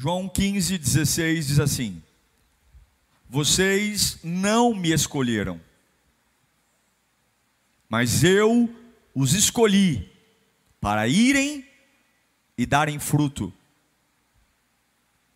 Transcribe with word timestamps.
João 0.00 0.28
15, 0.28 0.78
16 0.78 1.48
diz 1.48 1.58
assim: 1.58 2.00
Vocês 3.28 4.20
não 4.22 4.72
me 4.72 4.92
escolheram, 4.92 5.60
mas 7.88 8.22
eu 8.22 8.72
os 9.12 9.34
escolhi 9.34 10.08
para 10.80 11.08
irem 11.08 11.66
e 12.56 12.64
darem 12.64 13.00
fruto 13.00 13.52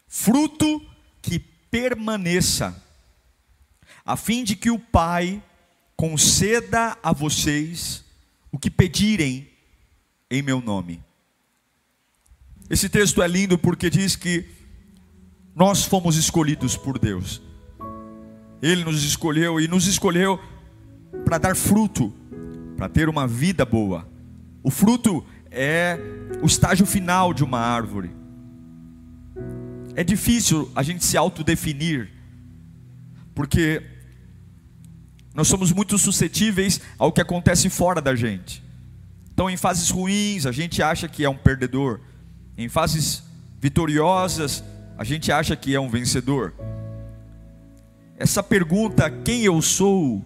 fruto 0.06 0.80
que 1.20 1.40
permaneça, 1.40 2.80
a 4.04 4.16
fim 4.16 4.44
de 4.44 4.54
que 4.54 4.70
o 4.70 4.78
Pai 4.78 5.42
conceda 5.96 6.96
a 7.02 7.12
vocês 7.12 8.04
o 8.52 8.60
que 8.60 8.70
pedirem 8.70 9.50
em 10.30 10.40
meu 10.40 10.60
nome. 10.60 11.02
Esse 12.72 12.88
texto 12.88 13.22
é 13.22 13.28
lindo 13.28 13.58
porque 13.58 13.90
diz 13.90 14.16
que 14.16 14.46
nós 15.54 15.84
fomos 15.84 16.16
escolhidos 16.16 16.74
por 16.74 16.98
Deus. 16.98 17.42
Ele 18.62 18.82
nos 18.82 19.04
escolheu 19.04 19.60
e 19.60 19.68
nos 19.68 19.86
escolheu 19.86 20.40
para 21.22 21.36
dar 21.36 21.54
fruto, 21.54 22.10
para 22.74 22.88
ter 22.88 23.10
uma 23.10 23.28
vida 23.28 23.66
boa. 23.66 24.08
O 24.62 24.70
fruto 24.70 25.22
é 25.50 25.98
o 26.40 26.46
estágio 26.46 26.86
final 26.86 27.34
de 27.34 27.44
uma 27.44 27.58
árvore. 27.58 28.10
É 29.94 30.02
difícil 30.02 30.72
a 30.74 30.82
gente 30.82 31.04
se 31.04 31.18
autodefinir, 31.18 32.10
porque 33.34 33.82
nós 35.34 35.46
somos 35.46 35.72
muito 35.72 35.98
suscetíveis 35.98 36.80
ao 36.98 37.12
que 37.12 37.20
acontece 37.20 37.68
fora 37.68 38.00
da 38.00 38.16
gente. 38.16 38.64
Então, 39.30 39.50
em 39.50 39.58
fases 39.58 39.90
ruins, 39.90 40.46
a 40.46 40.52
gente 40.52 40.82
acha 40.82 41.06
que 41.06 41.22
é 41.22 41.28
um 41.28 41.36
perdedor, 41.36 42.00
em 42.56 42.68
fases 42.68 43.22
vitoriosas, 43.60 44.62
a 44.98 45.04
gente 45.04 45.32
acha 45.32 45.56
que 45.56 45.74
é 45.74 45.80
um 45.80 45.88
vencedor. 45.88 46.54
Essa 48.16 48.42
pergunta, 48.42 49.10
quem 49.10 49.42
eu 49.42 49.60
sou, 49.62 50.24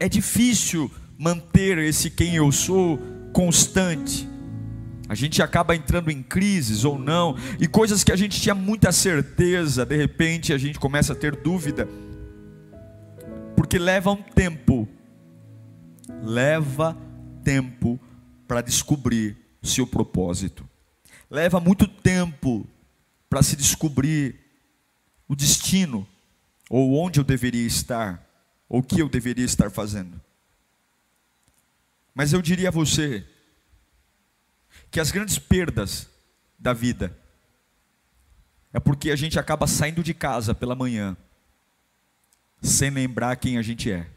é 0.00 0.08
difícil 0.08 0.90
manter 1.18 1.78
esse 1.78 2.10
quem 2.10 2.36
eu 2.36 2.50
sou 2.52 2.98
constante. 3.32 4.28
A 5.08 5.14
gente 5.14 5.42
acaba 5.42 5.74
entrando 5.74 6.10
em 6.10 6.22
crises 6.22 6.84
ou 6.84 6.98
não, 6.98 7.34
e 7.58 7.66
coisas 7.66 8.04
que 8.04 8.12
a 8.12 8.16
gente 8.16 8.40
tinha 8.40 8.54
muita 8.54 8.92
certeza, 8.92 9.86
de 9.86 9.96
repente 9.96 10.52
a 10.52 10.58
gente 10.58 10.78
começa 10.78 11.14
a 11.14 11.16
ter 11.16 11.34
dúvida, 11.34 11.88
porque 13.56 13.78
leva 13.78 14.10
um 14.12 14.22
tempo, 14.22 14.86
leva 16.22 16.96
tempo 17.42 17.98
para 18.46 18.60
descobrir 18.60 19.36
seu 19.62 19.86
propósito, 19.86 20.67
leva 21.30 21.60
muito 21.60 21.86
tempo 21.86 22.66
para 23.28 23.42
se 23.42 23.56
descobrir 23.56 24.38
o 25.28 25.36
destino, 25.36 26.08
ou 26.70 26.94
onde 26.94 27.20
eu 27.20 27.24
deveria 27.24 27.66
estar, 27.66 28.26
ou 28.68 28.80
o 28.80 28.82
que 28.82 29.00
eu 29.00 29.08
deveria 29.08 29.44
estar 29.44 29.70
fazendo. 29.70 30.20
Mas 32.14 32.32
eu 32.32 32.40
diria 32.40 32.68
a 32.68 32.72
você, 32.72 33.26
que 34.90 35.00
as 35.00 35.10
grandes 35.10 35.38
perdas 35.38 36.08
da 36.58 36.72
vida 36.72 37.16
é 38.72 38.80
porque 38.80 39.10
a 39.10 39.16
gente 39.16 39.38
acaba 39.38 39.66
saindo 39.66 40.02
de 40.02 40.12
casa 40.12 40.54
pela 40.54 40.74
manhã 40.74 41.16
sem 42.60 42.90
lembrar 42.90 43.36
quem 43.36 43.56
a 43.56 43.62
gente 43.62 43.90
é. 43.90 44.08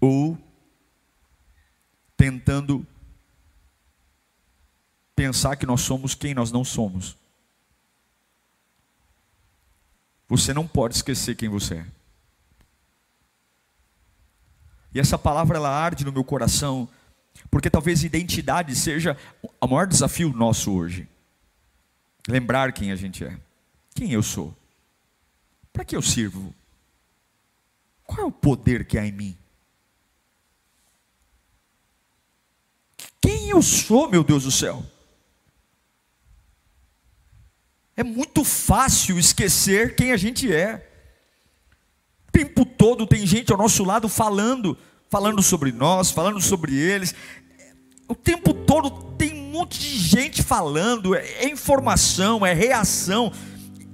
Ou 0.00 0.38
tentando 2.16 2.86
pensar 5.20 5.54
que 5.56 5.66
nós 5.66 5.82
somos 5.82 6.14
quem 6.14 6.32
nós 6.32 6.50
não 6.50 6.64
somos. 6.64 7.14
Você 10.26 10.54
não 10.54 10.66
pode 10.66 10.94
esquecer 10.94 11.36
quem 11.36 11.46
você 11.46 11.74
é. 11.74 11.86
E 14.94 14.98
essa 14.98 15.18
palavra 15.18 15.58
ela 15.58 15.68
arde 15.68 16.06
no 16.06 16.12
meu 16.12 16.24
coração 16.24 16.88
porque 17.50 17.68
talvez 17.68 18.02
identidade 18.02 18.74
seja 18.74 19.14
o 19.42 19.66
maior 19.66 19.86
desafio 19.86 20.32
nosso 20.32 20.72
hoje. 20.72 21.06
Lembrar 22.26 22.72
quem 22.72 22.90
a 22.90 22.96
gente 22.96 23.22
é. 23.22 23.38
Quem 23.94 24.12
eu 24.12 24.22
sou? 24.22 24.56
Para 25.70 25.84
que 25.84 25.94
eu 25.94 26.00
sirvo? 26.00 26.54
Qual 28.04 28.20
é 28.20 28.24
o 28.24 28.32
poder 28.32 28.86
que 28.86 28.96
há 28.96 29.06
em 29.06 29.12
mim? 29.12 29.36
Quem 33.20 33.50
eu 33.50 33.60
sou, 33.60 34.08
meu 34.08 34.24
Deus 34.24 34.44
do 34.44 34.50
céu? 34.50 34.82
É 38.00 38.02
muito 38.02 38.44
fácil 38.44 39.18
esquecer 39.18 39.94
quem 39.94 40.10
a 40.10 40.16
gente 40.16 40.50
é. 40.50 40.88
O 42.26 42.32
tempo 42.32 42.64
todo 42.64 43.06
tem 43.06 43.26
gente 43.26 43.52
ao 43.52 43.58
nosso 43.58 43.84
lado 43.84 44.08
falando 44.08 44.74
falando 45.10 45.42
sobre 45.42 45.70
nós, 45.70 46.10
falando 46.10 46.40
sobre 46.40 46.74
eles. 46.74 47.14
O 48.08 48.14
tempo 48.14 48.54
todo 48.54 48.90
tem 49.18 49.34
um 49.34 49.50
monte 49.50 49.78
de 49.78 49.98
gente 49.98 50.42
falando, 50.42 51.14
é, 51.14 51.26
é 51.40 51.50
informação, 51.50 52.46
é 52.46 52.54
reação, 52.54 53.30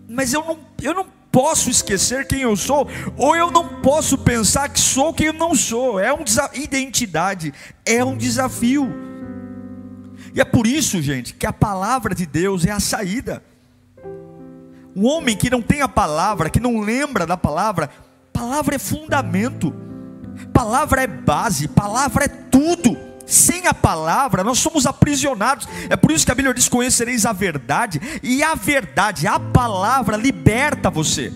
mas 0.08 0.32
eu 0.32 0.44
não, 0.44 0.58
eu 0.80 0.94
não 0.94 1.06
posso 1.32 1.68
esquecer 1.68 2.28
quem 2.28 2.42
eu 2.42 2.54
sou, 2.54 2.88
ou 3.16 3.34
eu 3.34 3.50
não 3.50 3.80
posso 3.80 4.16
pensar 4.16 4.68
que 4.68 4.78
sou 4.78 5.12
quem 5.12 5.26
eu 5.26 5.32
não 5.32 5.52
sou. 5.52 5.98
É 5.98 6.14
um 6.14 6.22
identidade, 6.54 7.52
é 7.84 8.04
um 8.04 8.16
desafio. 8.16 8.88
E 10.32 10.40
é 10.40 10.44
por 10.44 10.64
isso, 10.64 11.02
gente, 11.02 11.34
que 11.34 11.44
a 11.44 11.52
palavra 11.52 12.14
de 12.14 12.24
Deus 12.24 12.64
é 12.64 12.70
a 12.70 12.78
saída. 12.78 13.42
O 14.96 15.06
homem 15.06 15.36
que 15.36 15.50
não 15.50 15.60
tem 15.60 15.82
a 15.82 15.88
palavra, 15.88 16.48
que 16.48 16.58
não 16.58 16.80
lembra 16.80 17.26
da 17.26 17.36
palavra, 17.36 17.90
palavra 18.32 18.76
é 18.76 18.78
fundamento. 18.78 19.70
Palavra 20.54 21.02
é 21.02 21.06
base, 21.06 21.68
palavra 21.68 22.24
é 22.24 22.28
tudo. 22.28 22.96
Sem 23.26 23.66
a 23.66 23.74
palavra, 23.74 24.42
nós 24.42 24.58
somos 24.58 24.86
aprisionados. 24.86 25.68
É 25.90 25.96
por 25.96 26.10
isso 26.12 26.24
que 26.24 26.32
a 26.32 26.34
Bíblia 26.34 26.54
diz: 26.54 26.66
Conhecereis 26.66 27.26
a 27.26 27.34
verdade, 27.34 28.00
e 28.22 28.42
a 28.42 28.54
verdade, 28.54 29.26
a 29.26 29.38
palavra, 29.38 30.16
liberta 30.16 30.88
você. 30.88 31.30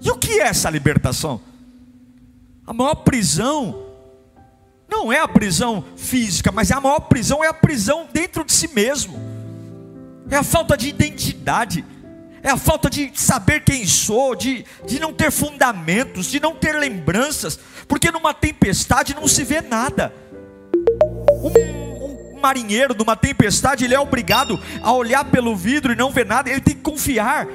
E 0.00 0.08
o 0.08 0.14
que 0.16 0.40
é 0.40 0.46
essa 0.46 0.70
libertação? 0.70 1.40
A 2.64 2.72
maior 2.72 2.94
prisão 2.94 3.86
não 4.88 5.12
é 5.12 5.18
a 5.18 5.26
prisão 5.26 5.82
física, 5.96 6.52
mas 6.52 6.70
a 6.70 6.80
maior 6.80 7.00
prisão 7.00 7.42
é 7.42 7.48
a 7.48 7.54
prisão 7.54 8.06
dentro 8.12 8.44
de 8.44 8.52
si 8.52 8.68
mesmo, 8.68 9.18
é 10.30 10.36
a 10.36 10.44
falta 10.44 10.76
de 10.76 10.88
identidade 10.88 11.84
é 12.42 12.50
a 12.50 12.56
falta 12.56 12.88
de 12.88 13.12
saber 13.14 13.60
quem 13.64 13.86
sou, 13.86 14.34
de, 14.34 14.64
de 14.86 14.98
não 14.98 15.12
ter 15.12 15.30
fundamentos, 15.30 16.26
de 16.26 16.40
não 16.40 16.54
ter 16.54 16.72
lembranças, 16.72 17.58
porque 17.86 18.10
numa 18.10 18.32
tempestade 18.32 19.14
não 19.14 19.28
se 19.28 19.44
vê 19.44 19.60
nada. 19.60 20.14
Um, 21.42 22.36
um 22.36 22.40
marinheiro 22.40 22.94
numa 22.94 23.14
tempestade, 23.14 23.84
ele 23.84 23.94
é 23.94 24.00
obrigado 24.00 24.58
a 24.82 24.92
olhar 24.92 25.24
pelo 25.24 25.54
vidro 25.54 25.92
e 25.92 25.96
não 25.96 26.10
ver 26.10 26.24
nada, 26.24 26.50
ele 26.50 26.60
tem 26.60 26.74
que 26.74 26.82
confiar, 26.82 27.46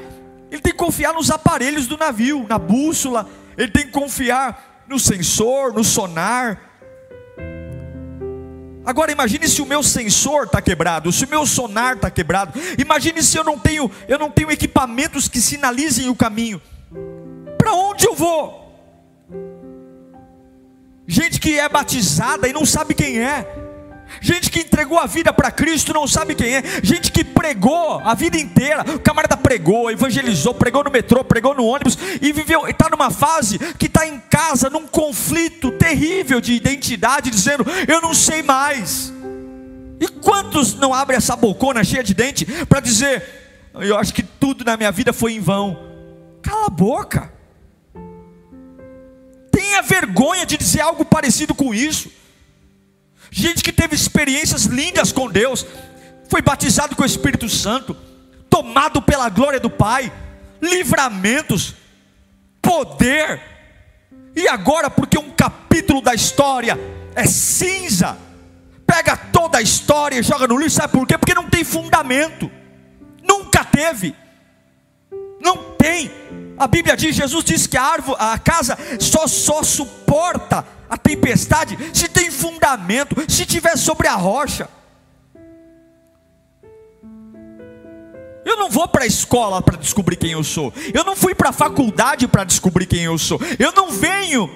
ele 0.51 0.61
tem 0.61 0.71
que 0.71 0.77
confiar 0.77 1.13
nos 1.13 1.31
aparelhos 1.31 1.87
do 1.87 1.97
navio, 1.97 2.45
na 2.47 2.59
bússola, 2.59 3.27
ele 3.57 3.71
tem 3.71 3.85
que 3.85 3.91
confiar 3.91 4.83
no 4.87 4.99
sensor, 4.99 5.73
no 5.73 5.83
sonar, 5.83 6.74
Agora 8.85 9.11
imagine 9.11 9.47
se 9.47 9.61
o 9.61 9.65
meu 9.65 9.81
sensor 9.81 10.43
está 10.43 10.61
quebrado, 10.61 11.11
se 11.11 11.25
o 11.25 11.29
meu 11.29 11.45
sonar 11.45 11.95
está 11.95 12.11
quebrado. 12.11 12.59
Imagine 12.77 13.23
se 13.23 13.37
eu 13.37 13.43
não 13.43 13.57
tenho, 13.57 13.89
eu 14.07 14.19
não 14.19 14.29
tenho 14.29 14.51
equipamentos 14.51 15.27
que 15.27 15.41
sinalizem 15.41 16.07
o 16.07 16.15
caminho. 16.15 16.61
Para 17.57 17.73
onde 17.73 18.05
eu 18.05 18.13
vou? 18.13 18.63
Gente 21.07 21.39
que 21.39 21.59
é 21.59 21.67
batizada 21.67 22.47
e 22.47 22.53
não 22.53 22.65
sabe 22.65 22.93
quem 22.93 23.19
é. 23.19 23.64
Gente 24.21 24.49
que 24.49 24.59
entregou 24.59 24.97
a 24.97 25.05
vida 25.05 25.33
para 25.33 25.51
Cristo 25.51 25.93
não 25.93 26.07
sabe 26.07 26.35
quem 26.35 26.55
é. 26.55 26.63
Gente 26.83 27.11
que 27.11 27.23
pregou 27.23 27.99
a 27.99 28.13
vida 28.13 28.37
inteira. 28.37 28.81
O 28.95 28.99
camarada 28.99 29.37
pregou, 29.37 29.91
evangelizou, 29.91 30.53
pregou 30.53 30.83
no 30.83 30.91
metrô, 30.91 31.23
pregou 31.23 31.53
no 31.53 31.65
ônibus 31.65 31.97
e 32.21 32.31
viveu, 32.31 32.67
está 32.67 32.89
numa 32.89 33.11
fase 33.11 33.59
que 33.77 33.87
está 33.87 34.07
em 34.07 34.19
casa, 34.19 34.69
num 34.69 34.87
conflito 34.87 35.71
terrível 35.71 36.39
de 36.39 36.53
identidade, 36.53 37.29
dizendo: 37.29 37.65
Eu 37.87 38.01
não 38.01 38.13
sei 38.13 38.41
mais. 38.41 39.13
E 39.99 40.07
quantos 40.07 40.75
não 40.75 40.93
abrem 40.93 41.17
essa 41.17 41.35
bocona 41.35 41.83
cheia 41.83 42.03
de 42.03 42.13
dente 42.13 42.45
para 42.65 42.79
dizer: 42.79 43.45
eu 43.81 43.97
acho 43.97 44.13
que 44.13 44.23
tudo 44.23 44.63
na 44.63 44.77
minha 44.77 44.91
vida 44.91 45.11
foi 45.11 45.33
em 45.33 45.39
vão. 45.39 45.77
Cala 46.41 46.67
a 46.67 46.69
boca. 46.69 47.33
Tenha 49.51 49.81
vergonha 49.81 50.45
de 50.45 50.57
dizer 50.57 50.81
algo 50.81 51.03
parecido 51.03 51.53
com 51.53 51.73
isso. 51.73 52.09
Gente 53.37 53.61
que 53.61 53.73
teve 53.73 53.93
experiências 53.93 54.63
lindas 54.63 55.11
com 55.11 55.29
Deus, 55.29 55.65
foi 56.29 56.41
batizado 56.41 56.95
com 56.95 57.03
o 57.03 57.05
Espírito 57.05 57.49
Santo, 57.49 57.93
tomado 58.49 59.01
pela 59.01 59.27
glória 59.27 59.59
do 59.59 59.69
Pai, 59.69 60.09
livramentos, 60.61 61.75
poder, 62.61 63.41
e 64.33 64.47
agora, 64.47 64.89
porque 64.89 65.19
um 65.19 65.31
capítulo 65.31 66.01
da 66.01 66.13
história 66.13 66.79
é 67.13 67.25
cinza, 67.25 68.17
pega 68.87 69.17
toda 69.17 69.57
a 69.57 69.61
história 69.61 70.17
e 70.17 70.23
joga 70.23 70.47
no 70.47 70.57
lixo, 70.57 70.77
sabe 70.77 70.93
por 70.93 71.05
quê? 71.05 71.17
Porque 71.17 71.33
não 71.33 71.49
tem 71.49 71.65
fundamento, 71.65 72.49
nunca 73.21 73.65
teve, 73.65 74.15
não 75.41 75.75
tem. 75.77 76.09
A 76.57 76.67
Bíblia 76.67 76.95
diz, 76.95 77.15
Jesus 77.15 77.43
diz 77.43 77.67
que 77.67 77.77
a 77.77 77.83
árvore, 77.83 78.17
a 78.19 78.37
casa 78.39 78.77
só, 78.99 79.27
só 79.27 79.61
suporta 79.61 80.65
a 80.89 80.97
tempestade 80.97 81.77
se 81.93 82.07
tem 82.07 82.31
fundamento, 82.31 83.15
se 83.27 83.45
tiver 83.45 83.77
sobre 83.77 84.07
a 84.07 84.15
rocha. 84.15 84.69
Eu 88.45 88.57
não 88.57 88.69
vou 88.69 88.87
para 88.87 89.03
a 89.03 89.07
escola 89.07 89.61
para 89.61 89.75
descobrir 89.75 90.15
quem 90.15 90.31
eu 90.31 90.43
sou. 90.43 90.71
Eu 90.93 91.03
não 91.03 91.15
fui 91.15 91.33
para 91.33 91.49
a 91.49 91.53
faculdade 91.53 92.27
para 92.27 92.43
descobrir 92.43 92.85
quem 92.85 93.01
eu 93.01 93.17
sou. 93.17 93.39
Eu 93.57 93.71
não 93.71 93.91
venho 93.91 94.49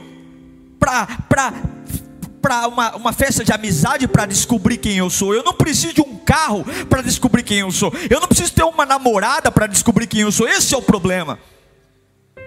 para 0.80 2.68
uma, 2.68 2.96
uma 2.96 3.12
festa 3.12 3.44
de 3.44 3.52
amizade 3.52 4.08
para 4.08 4.28
descobrir 4.28 4.78
quem 4.78 4.98
eu 4.98 5.10
sou. 5.10 5.34
Eu 5.34 5.44
não 5.44 5.54
preciso 5.54 5.96
de 5.96 6.02
um 6.02 6.18
carro 6.18 6.64
para 6.88 7.02
descobrir 7.02 7.44
quem 7.44 7.60
eu 7.60 7.72
sou. 7.72 7.92
Eu 8.10 8.20
não 8.20 8.28
preciso 8.28 8.54
ter 8.54 8.64
uma 8.64 8.86
namorada 8.86 9.52
para 9.52 9.68
descobrir 9.68 10.06
quem 10.08 10.22
eu 10.22 10.32
sou. 10.32 10.48
Esse 10.48 10.74
é 10.76 10.78
o 10.78 10.82
problema. 10.82 11.40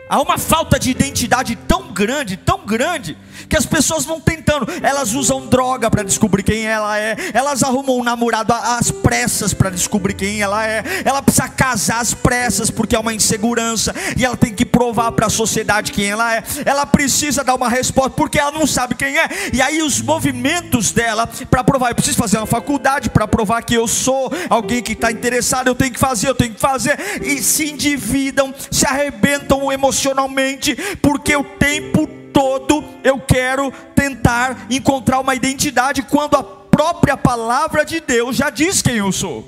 Há 0.08 0.20
uma 0.20 0.37
falta 0.37 0.78
de 0.78 0.90
identidade 0.90 1.56
tão 1.56 1.90
grande, 1.90 2.37
tão 2.37 2.66
grande, 2.66 3.16
que 3.49 3.56
as 3.56 3.64
pessoas 3.64 4.04
vão 4.04 4.20
tentando. 4.20 4.66
Elas 4.82 5.14
usam 5.14 5.46
droga 5.46 5.90
para 5.90 6.02
descobrir 6.02 6.43
quem 6.43 6.66
ela 6.66 6.99
é. 6.99 7.16
Elas 7.32 7.62
arrumam 7.62 7.99
um 7.99 8.04
namorado 8.04 8.52
às 8.52 8.90
pressas 8.90 9.54
para 9.54 9.70
descobrir 9.70 10.14
quem 10.14 10.43
ela 10.43 10.66
é. 10.66 10.82
Ela 11.04 11.22
precisa 11.22 11.49
casar 11.49 12.00
às 12.00 12.12
pressas 12.12 12.70
porque 12.70 12.94
é 12.94 12.99
uma 12.99 13.14
insegurança 13.14 13.94
e 14.16 14.25
ela 14.25 14.37
tem 14.37 14.54
que 14.54 14.66
provar 14.66 15.12
para 15.12 15.26
a 15.26 15.31
sociedade 15.31 15.93
quem 15.93 16.10
ela 16.10 16.34
é. 16.37 16.43
Ela 16.64 16.84
precisa 16.84 17.43
dar 17.43 17.55
uma 17.55 17.69
resposta 17.69 18.10
porque 18.10 18.38
ela 18.38 18.52
não 18.52 18.66
sabe 18.66 18.94
quem 18.94 19.19
é. 19.19 19.28
E 19.52 19.62
aí 19.62 19.82
os 19.82 20.00
movimentos 20.02 20.93
dela 20.93 21.26
para 21.50 21.64
provar, 21.64 21.90
eu 21.90 21.94
preciso 21.94 22.19
fazer 22.19 22.37
uma 22.37 22.46
faculdade 22.46 23.08
para 23.08 23.26
provar 23.26 23.62
que 23.62 23.75
eu 23.75 23.88
sou 23.88 24.31
alguém 24.50 24.82
que 24.82 24.93
está 24.93 25.10
interessado. 25.10 25.69
Eu 25.69 25.75
tenho 25.75 25.93
que 25.93 26.00
fazer, 26.00 26.28
eu 26.28 26.34
tenho 26.34 26.55
que 26.55 26.60
fazer 26.60 26.98
e 27.22 27.43
se 27.43 27.70
endividam, 27.70 28.55
se 28.70 28.87
arrebentam 28.87 29.72
emocionalmente 29.72 30.01
emocionalmente, 30.02 30.75
porque 31.00 31.37
o 31.37 31.44
tempo 31.44 32.06
todo 32.32 32.84
eu 33.04 33.20
quero 33.20 33.70
tentar 33.94 34.66
encontrar 34.69 35.20
uma 35.20 35.34
identidade 35.34 36.02
quando 36.02 36.37
a 36.37 36.43
própria 36.43 37.16
palavra 37.16 37.84
de 37.84 38.00
Deus 38.00 38.37
já 38.37 38.50
diz 38.50 38.82
quem 38.82 38.96
eu 38.96 39.12
sou. 39.12 39.46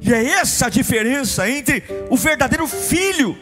E 0.00 0.12
é 0.12 0.24
essa 0.30 0.66
a 0.66 0.70
diferença 0.70 1.48
entre 1.48 1.84
o 2.10 2.16
verdadeiro 2.16 2.66
filho, 2.66 3.38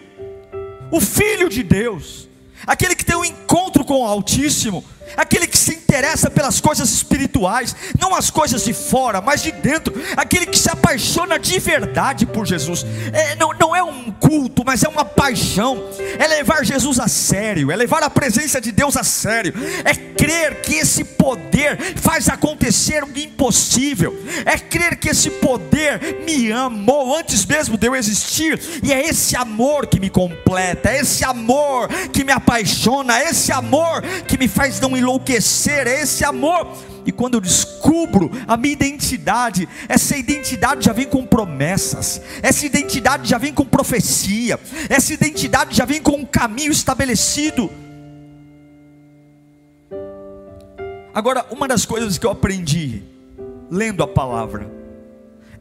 o 0.91 1.01
filho 1.01 1.49
de 1.49 1.63
Deus, 1.63 2.29
aquele 2.67 2.95
que 2.95 3.05
tem 3.05 3.17
um 3.17 3.25
encontro 3.25 3.85
com 3.85 4.01
o 4.01 4.05
Altíssimo, 4.05 4.85
aquele 5.17 5.47
que 5.47 5.59
se 5.59 5.75
interessa 5.75 6.31
pelas 6.31 6.61
coisas 6.61 6.91
espirituais, 6.91 7.75
não 7.99 8.15
as 8.15 8.31
coisas 8.31 8.65
de 8.65 8.73
fora, 8.73 9.21
mas 9.21 9.43
de 9.43 9.53
dentro, 9.53 9.95
aquele 10.17 10.47
que 10.47 10.59
se 10.59 10.71
apaixona 10.71 11.39
de 11.39 11.59
verdade 11.59 12.27
por 12.27 12.47
Jesus. 12.47 12.85
É, 13.13 13.35
não, 13.37 13.53
não 13.59 13.75
é 13.75 13.83
um 13.83 14.11
culto, 14.13 14.63
mas 14.65 14.83
é 14.85 14.89
uma 14.89 15.05
paixão, 15.05 15.83
é 16.19 16.27
levar 16.27 16.65
Jesus 16.65 17.01
a 17.01 17.09
sério, 17.09 17.71
é 17.71 17.77
levar 17.77 18.03
a 18.03 18.11
presença 18.11 18.61
de 18.61 18.71
Deus 18.71 18.97
a 18.97 19.03
sério, 19.03 19.53
é 19.85 19.95
crer 19.95 20.61
que 20.61 20.75
esse 20.75 21.03
poder 21.03 21.79
faz 21.97 22.29
acontecer 22.29 23.03
o 23.03 23.19
impossível, 23.19 24.17
é 24.45 24.59
crer 24.59 24.97
que 24.97 25.09
esse 25.09 25.31
poder 25.31 26.23
me 26.25 26.53
amou 26.53 27.17
antes 27.17 27.45
mesmo 27.45 27.77
de 27.77 27.87
eu 27.87 27.97
existir, 27.97 28.61
e 28.83 28.93
é 28.93 29.09
esse 29.09 29.35
amor 29.37 29.87
que 29.87 29.99
me 29.99 30.11
completa, 30.11 30.91
é 30.91 31.01
esse 31.01 31.25
amor 31.25 31.89
que 32.13 32.23
me 32.23 32.33
apaixona, 32.33 33.19
é 33.19 33.31
esse 33.31 33.51
amor 33.51 34.03
que 34.27 34.39
me 34.39 34.47
faz 34.47 34.79
não 34.81 34.97
enlouquecer, 35.01 35.87
é 35.87 36.03
esse 36.03 36.25
amor. 36.25 36.67
E 37.05 37.13
quando 37.13 37.35
eu 37.35 37.41
descubro 37.41 38.31
a 38.47 38.57
minha 38.57 38.73
identidade, 38.73 39.69
essa 39.89 40.17
identidade 40.17 40.85
já 40.85 40.93
vem 40.93 41.07
com 41.07 41.27
promessas, 41.27 42.21
essa 42.43 42.67
identidade 42.67 43.29
já 43.29 43.39
vem 43.39 43.53
com 43.53 43.65
profecia, 43.65 44.61
essa 44.89 45.13
identidade 45.13 45.75
já 45.75 45.85
vem 45.85 46.01
com 46.01 46.13
um 46.13 46.25
caminho 46.25 46.71
estabelecido. 46.71 47.71
Agora, 51.13 51.45
uma 51.51 51.67
das 51.67 51.85
coisas 51.85 52.19
que 52.19 52.27
eu 52.27 52.31
aprendi 52.31 53.03
lendo 53.71 54.03
a 54.03 54.09
palavra 54.09 54.71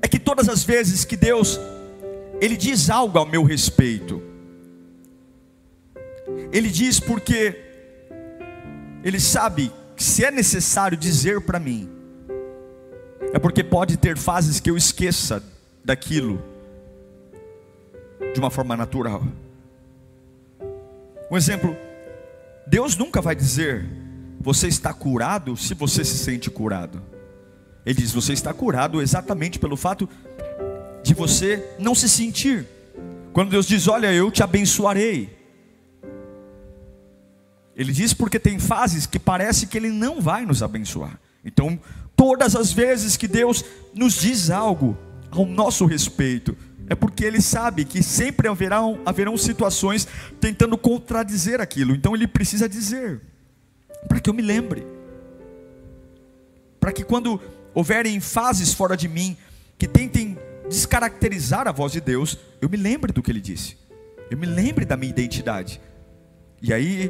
é 0.01 0.07
que 0.07 0.19
todas 0.19 0.47
as 0.47 0.63
vezes 0.63 1.03
que 1.05 1.15
Deus 1.15 1.59
ele 2.41 2.55
diz 2.55 2.89
algo 2.89 3.17
ao 3.17 3.25
meu 3.25 3.43
respeito, 3.43 4.21
ele 6.51 6.69
diz 6.69 6.99
porque 6.99 7.68
ele 9.03 9.19
sabe 9.19 9.71
que 9.95 10.03
se 10.03 10.23
é 10.23 10.31
necessário 10.31 10.97
dizer 10.97 11.41
para 11.41 11.59
mim, 11.59 11.89
é 13.33 13.39
porque 13.39 13.63
pode 13.63 13.97
ter 13.97 14.17
fases 14.17 14.59
que 14.59 14.69
eu 14.69 14.77
esqueça 14.77 15.43
daquilo 15.83 16.41
de 18.33 18.39
uma 18.39 18.49
forma 18.49 18.75
natural. 18.75 19.23
Um 21.31 21.37
exemplo, 21.37 21.75
Deus 22.65 22.95
nunca 22.95 23.21
vai 23.21 23.35
dizer, 23.35 23.87
você 24.39 24.67
está 24.67 24.93
curado 24.93 25.55
se 25.55 25.73
você 25.73 26.03
se 26.03 26.17
sente 26.17 26.49
curado. 26.49 27.01
Ele 27.85 28.01
diz, 28.01 28.11
você 28.11 28.33
está 28.33 28.53
curado 28.53 29.01
exatamente 29.01 29.59
pelo 29.59 29.77
fato 29.77 30.09
de 31.03 31.13
você 31.13 31.75
não 31.79 31.95
se 31.95 32.09
sentir. 32.09 32.65
Quando 33.31 33.51
Deus 33.51 33.67
diz, 33.67 33.87
olha, 33.87 34.11
eu 34.11 34.31
te 34.31 34.43
abençoarei. 34.43 35.38
Ele 37.79 37.93
diz 37.93 38.13
porque 38.13 38.37
tem 38.37 38.59
fases 38.59 39.05
que 39.05 39.17
parece 39.17 39.65
que 39.65 39.77
Ele 39.77 39.87
não 39.87 40.19
vai 40.19 40.45
nos 40.45 40.61
abençoar. 40.61 41.17
Então, 41.45 41.79
todas 42.13 42.53
as 42.53 42.73
vezes 42.73 43.15
que 43.15 43.25
Deus 43.25 43.63
nos 43.95 44.15
diz 44.15 44.49
algo 44.49 44.97
ao 45.31 45.45
nosso 45.45 45.85
respeito, 45.85 46.57
é 46.89 46.93
porque 46.93 47.23
Ele 47.23 47.39
sabe 47.39 47.85
que 47.85 48.03
sempre 48.03 48.49
haverão, 48.49 48.99
haverão 49.05 49.37
situações 49.37 50.05
tentando 50.41 50.77
contradizer 50.77 51.61
aquilo. 51.61 51.95
Então, 51.95 52.13
Ele 52.13 52.27
precisa 52.27 52.67
dizer, 52.67 53.21
para 54.09 54.19
que 54.19 54.29
eu 54.29 54.33
me 54.33 54.41
lembre, 54.41 54.85
para 56.81 56.91
que 56.91 57.05
quando 57.05 57.41
houverem 57.73 58.19
fases 58.19 58.73
fora 58.73 58.97
de 58.97 59.07
mim 59.07 59.37
que 59.77 59.87
tentem 59.87 60.37
descaracterizar 60.67 61.65
a 61.65 61.71
voz 61.71 61.93
de 61.93 62.01
Deus, 62.01 62.37
eu 62.61 62.67
me 62.67 62.75
lembre 62.75 63.13
do 63.13 63.23
que 63.23 63.31
Ele 63.31 63.39
disse, 63.39 63.77
eu 64.29 64.37
me 64.37 64.45
lembre 64.45 64.83
da 64.83 64.97
minha 64.97 65.11
identidade. 65.11 65.79
E 66.61 66.73
aí 66.73 67.09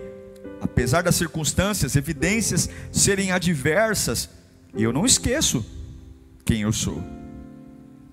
apesar 0.62 1.02
das 1.02 1.16
circunstâncias, 1.16 1.96
evidências 1.96 2.70
serem 2.92 3.32
adversas, 3.32 4.30
eu 4.74 4.94
não 4.94 5.06
esqueço 5.06 5.66
quem 6.46 6.62
eu 6.62 6.72
sou. 6.72 7.04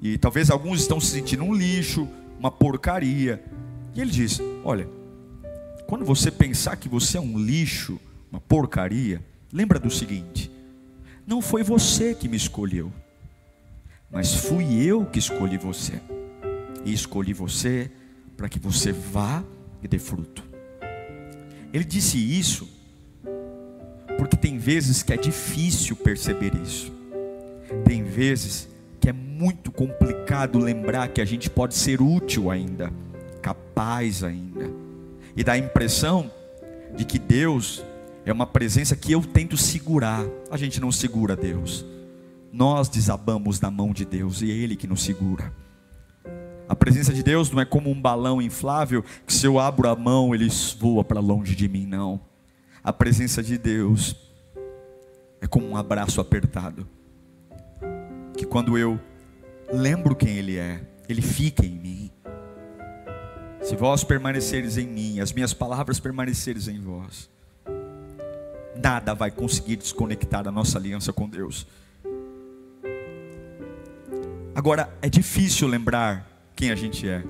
E 0.01 0.19
talvez 0.19 0.51
alguns 0.51 0.81
estão 0.81 1.01
se 1.01 1.09
sentindo 1.09 1.45
um 1.45 1.55
lixo, 1.55 2.09
uma 2.39 2.51
porcaria. 2.51 3.43
E 3.95 4.01
ele 4.01 4.11
diz: 4.11 4.41
Olha, 4.65 4.89
quando 5.87 6.05
você 6.05 6.31
pensar 6.31 6.77
que 6.77 6.89
você 6.89 7.17
é 7.17 7.21
um 7.21 7.39
lixo, 7.39 7.99
uma 8.31 8.41
porcaria, 8.41 9.25
lembra 9.53 9.79
do 9.79 9.91
seguinte: 9.91 10.51
não 11.27 11.41
foi 11.41 11.63
você 11.63 12.15
que 12.15 12.29
me 12.29 12.37
escolheu, 12.37 12.93
mas 14.11 14.35
fui 14.35 14.83
eu 14.83 15.05
que 15.07 15.19
escolhi 15.19 15.59
você. 15.59 16.01
E 16.85 16.93
escolhi 16.93 17.33
você 17.33 17.91
para 18.37 18.49
que 18.49 18.59
você 18.59 18.93
vá 18.93 19.43
e 19.83 19.89
dê 19.89 19.99
fruto. 19.99 20.45
Ele 21.73 21.85
disse 21.85 22.19
isso 22.19 22.69
porque 24.19 24.37
tem 24.37 24.59
vezes 24.59 25.03
que 25.03 25.13
é 25.13 25.17
difícil 25.17 25.95
perceber 25.97 26.53
isso. 26.63 26.93
Tem 27.85 28.03
vezes 28.03 28.69
que 29.01 29.09
é 29.09 29.13
muito 29.13 29.71
complicado 29.71 30.59
lembrar 30.59 31.09
que 31.09 31.21
a 31.21 31.25
gente 31.25 31.51
pode 31.51 31.75
ser 31.75 32.01
útil 32.01 32.51
ainda, 32.51 32.93
capaz 33.43 34.25
ainda. 34.25 34.71
E 35.37 35.45
dá 35.45 35.53
a 35.53 35.59
impressão 35.59 36.31
de 36.97 37.05
que 37.05 37.19
Deus 37.19 37.85
é 38.25 38.33
uma 38.33 38.47
presença 38.47 38.97
que 38.97 39.13
eu 39.13 39.21
tento 39.23 39.57
segurar. 39.57 40.25
A 40.51 40.57
gente 40.57 40.81
não 40.81 40.91
segura 40.91 41.37
Deus. 41.37 41.85
Nós 42.53 42.89
desabamos 42.89 43.59
da 43.59 43.71
mão 43.71 43.93
de 43.93 44.05
Deus 44.05 44.41
e 44.41 44.51
é 44.51 44.55
Ele 44.55 44.77
que 44.77 44.87
nos 44.87 45.03
segura. 45.03 45.53
Presença 46.87 47.13
de 47.13 47.21
Deus 47.21 47.51
não 47.51 47.61
é 47.61 47.65
como 47.65 47.91
um 47.91 48.01
balão 48.01 48.41
inflável 48.41 49.03
que 49.27 49.33
se 49.33 49.45
eu 49.45 49.59
abro 49.59 49.89
a 49.89 49.97
mão 49.97 50.33
ele 50.33 50.49
voa 50.79 51.03
para 51.03 51.19
longe 51.19 51.57
de 51.57 51.67
mim, 51.67 51.85
não. 51.85 52.21
A 52.81 52.93
presença 52.93 53.43
de 53.43 53.59
Deus 53.59 54.15
é 55.41 55.49
como 55.49 55.67
um 55.67 55.77
abraço 55.77 56.21
apertado. 56.21 56.87
Que 58.37 58.47
quando 58.47 58.79
eu 58.79 59.01
lembro 59.73 60.15
quem 60.15 60.37
Ele 60.37 60.59
é, 60.59 60.81
Ele 61.09 61.21
fica 61.21 61.67
em 61.67 61.77
mim. 61.77 62.11
Se 63.63 63.75
vós 63.75 64.05
permaneceres 64.05 64.79
em 64.79 64.87
mim, 64.87 65.19
as 65.19 65.33
minhas 65.33 65.53
palavras 65.53 65.99
permaneceres 65.99 66.69
em 66.69 66.79
vós, 66.79 67.29
nada 68.81 69.13
vai 69.13 69.33
conseguir 69.33 69.75
desconectar 69.75 70.47
a 70.47 70.53
nossa 70.53 70.79
aliança 70.79 71.13
com 71.13 71.29
Deus. 71.29 71.67
Agora, 74.55 74.97
é 75.03 75.09
difícil 75.09 75.67
lembrar 75.67 76.36
quem 76.57 76.71
a 76.71 76.75
gente 76.75 77.07
é. 77.07 77.23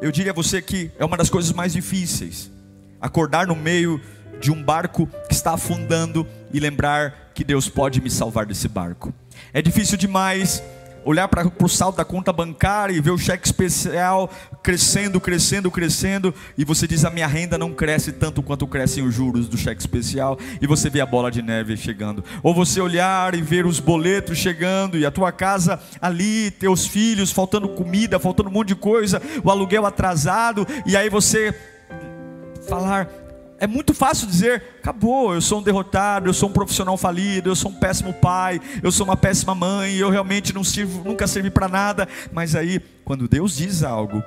Eu 0.00 0.12
diria 0.12 0.30
a 0.30 0.34
você 0.34 0.60
que 0.60 0.90
é 0.98 1.04
uma 1.04 1.16
das 1.16 1.30
coisas 1.30 1.50
mais 1.52 1.72
difíceis. 1.72 2.52
Acordar 3.00 3.46
no 3.46 3.56
meio 3.56 4.00
de 4.38 4.52
um 4.52 4.62
barco 4.62 5.08
que 5.26 5.34
está 5.34 5.54
afundando 5.54 6.26
e 6.52 6.60
lembrar 6.60 7.32
que 7.34 7.42
Deus 7.42 7.68
pode 7.68 8.00
me 8.02 8.10
salvar 8.10 8.44
desse 8.44 8.68
barco. 8.68 9.12
É 9.52 9.62
difícil 9.62 9.96
demais 9.96 10.62
olhar 11.06 11.28
para 11.28 11.50
o 11.62 11.68
saldo 11.68 11.96
da 11.96 12.04
conta 12.04 12.32
bancária 12.32 12.92
e 12.92 13.00
ver 13.00 13.12
o 13.12 13.18
cheque 13.18 13.46
especial 13.46 14.28
crescendo, 14.62 15.20
crescendo, 15.20 15.70
crescendo, 15.70 16.34
e 16.58 16.64
você 16.64 16.88
diz: 16.88 17.04
a 17.04 17.10
minha 17.10 17.26
renda 17.28 17.56
não 17.56 17.72
cresce 17.72 18.12
tanto 18.12 18.42
quanto 18.42 18.66
crescem 18.66 19.06
os 19.06 19.14
juros 19.14 19.48
do 19.48 19.56
cheque 19.56 19.80
especial, 19.80 20.36
e 20.60 20.66
você 20.66 20.90
vê 20.90 21.00
a 21.00 21.06
bola 21.06 21.30
de 21.30 21.40
neve 21.40 21.76
chegando. 21.76 22.24
Ou 22.42 22.52
você 22.52 22.80
olhar 22.80 23.34
e 23.34 23.40
ver 23.40 23.64
os 23.64 23.78
boletos 23.78 24.36
chegando, 24.36 24.98
e 24.98 25.06
a 25.06 25.10
tua 25.10 25.30
casa 25.30 25.80
ali, 26.00 26.50
teus 26.50 26.86
filhos, 26.86 27.30
faltando 27.30 27.68
comida, 27.68 28.18
faltando 28.18 28.48
um 28.48 28.52
monte 28.52 28.68
de 28.68 28.74
coisa, 28.74 29.22
o 29.44 29.50
aluguel 29.50 29.86
atrasado, 29.86 30.66
e 30.84 30.96
aí 30.96 31.08
você 31.08 31.54
falar: 32.68 33.08
é 33.58 33.66
muito 33.66 33.94
fácil 33.94 34.26
dizer, 34.26 34.62
acabou, 34.78 35.34
eu 35.34 35.40
sou 35.40 35.60
um 35.60 35.62
derrotado, 35.62 36.28
eu 36.28 36.34
sou 36.34 36.48
um 36.48 36.52
profissional 36.52 36.96
falido, 36.96 37.48
eu 37.48 37.56
sou 37.56 37.70
um 37.70 37.74
péssimo 37.74 38.12
pai, 38.12 38.60
eu 38.82 38.92
sou 38.92 39.06
uma 39.06 39.16
péssima 39.16 39.54
mãe, 39.54 39.94
eu 39.96 40.10
realmente 40.10 40.52
não 40.52 40.62
sirvo, 40.62 41.02
nunca 41.04 41.26
servi 41.26 41.50
para 41.50 41.68
nada. 41.68 42.08
Mas 42.32 42.54
aí, 42.54 42.80
quando 43.04 43.28
Deus 43.28 43.56
diz 43.56 43.82
algo, 43.82 44.22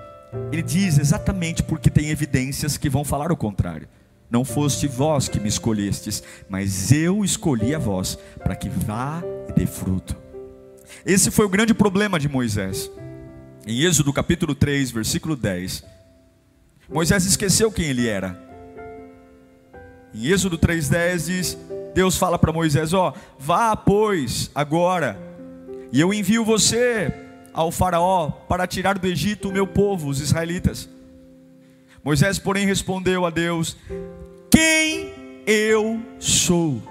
Ele 0.52 0.62
diz 0.62 0.98
exatamente 0.98 1.64
porque 1.64 1.90
tem 1.90 2.10
evidências 2.10 2.78
que 2.78 2.90
vão 2.90 3.04
falar 3.04 3.32
o 3.32 3.38
contrário. 3.38 3.88
Não 4.30 4.46
foste 4.46 4.88
vós 4.88 5.28
que 5.28 5.40
me 5.40 5.48
escolhestes, 5.48 6.24
mas 6.48 6.92
eu 6.92 7.24
escolhi 7.24 7.74
a 7.74 7.80
vós, 7.80 8.18
para 8.44 8.56
que 8.56 8.70
vá 8.70 9.24
e 9.48 9.54
dê 9.54 9.66
fruto. 9.66 10.16
Esse 11.06 11.32
foi 11.32 11.46
o 11.46 11.50
grande 11.50 11.74
problema 11.74 12.20
de 12.20 12.30
Moisés. 12.30 12.92
Em 13.66 13.82
Êxodo 13.82 14.14
capítulo 14.14 14.54
3, 14.54 14.92
versículo 14.92 15.36
10, 15.36 15.84
Moisés 16.88 17.26
esqueceu 17.26 17.72
quem 17.72 17.86
ele 17.86 18.08
era 18.08 18.49
em 20.14 20.28
Êxodo 20.28 20.58
3,10 20.58 21.26
diz: 21.26 21.58
Deus 21.94 22.18
fala 22.18 22.38
para 22.40 22.54
Moisés: 22.54 22.94
Ó, 22.94 23.14
vá, 23.38 23.76
pois, 23.76 24.50
agora, 24.54 25.18
e 25.92 26.00
eu 26.00 26.14
envio 26.14 26.44
você 26.44 27.12
ao 27.54 27.72
Faraó 27.72 28.30
para 28.48 28.68
tirar 28.68 28.98
do 28.98 29.08
Egito 29.08 29.50
o 29.50 29.52
meu 29.52 29.68
povo, 29.68 30.08
os 30.08 30.22
israelitas. 30.22 30.90
Moisés, 32.04 32.40
porém, 32.40 32.66
respondeu 32.66 33.26
a 33.26 33.30
Deus: 33.30 33.76
Quem 34.50 35.12
eu 35.46 36.00
sou? 36.20 36.82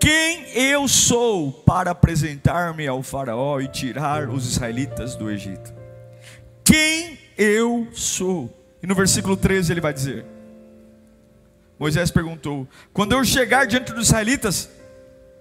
Quem 0.00 0.48
eu 0.54 0.88
sou 0.88 1.52
para 1.52 1.90
apresentar-me 1.90 2.86
ao 2.86 3.02
Faraó 3.02 3.60
e 3.60 3.68
tirar 3.68 4.28
os 4.28 4.50
israelitas 4.50 5.14
do 5.14 5.30
Egito? 5.30 5.72
Quem 6.64 7.18
eu 7.36 7.88
sou? 7.92 8.50
E 8.82 8.86
no 8.86 8.94
versículo 8.94 9.36
13 9.36 9.72
ele 9.72 9.80
vai 9.80 9.92
dizer: 9.92 10.24
Moisés 11.78 12.10
perguntou: 12.10 12.66
Quando 12.92 13.12
eu 13.12 13.24
chegar 13.24 13.66
diante 13.66 13.92
dos 13.92 14.06
israelitas, 14.06 14.68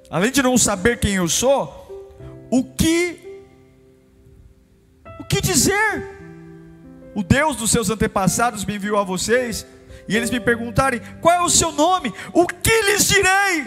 além 0.09 0.31
de 0.31 0.43
não 0.43 0.57
saber 0.57 0.99
quem 0.99 1.15
eu 1.15 1.27
sou, 1.27 2.15
o 2.51 2.63
que 2.63 3.19
o 5.19 5.23
que 5.23 5.41
dizer? 5.41 6.15
O 7.15 7.23
Deus 7.23 7.55
dos 7.55 7.71
seus 7.71 7.89
antepassados 7.89 8.63
me 8.63 8.75
enviou 8.75 8.99
a 8.99 9.03
vocês, 9.03 9.65
e 10.07 10.15
eles 10.15 10.29
me 10.29 10.39
perguntarem: 10.39 11.01
Qual 11.19 11.33
é 11.33 11.41
o 11.41 11.49
seu 11.49 11.71
nome? 11.71 12.13
O 12.31 12.45
que 12.45 12.81
lhes 12.83 13.07
direi? 13.07 13.65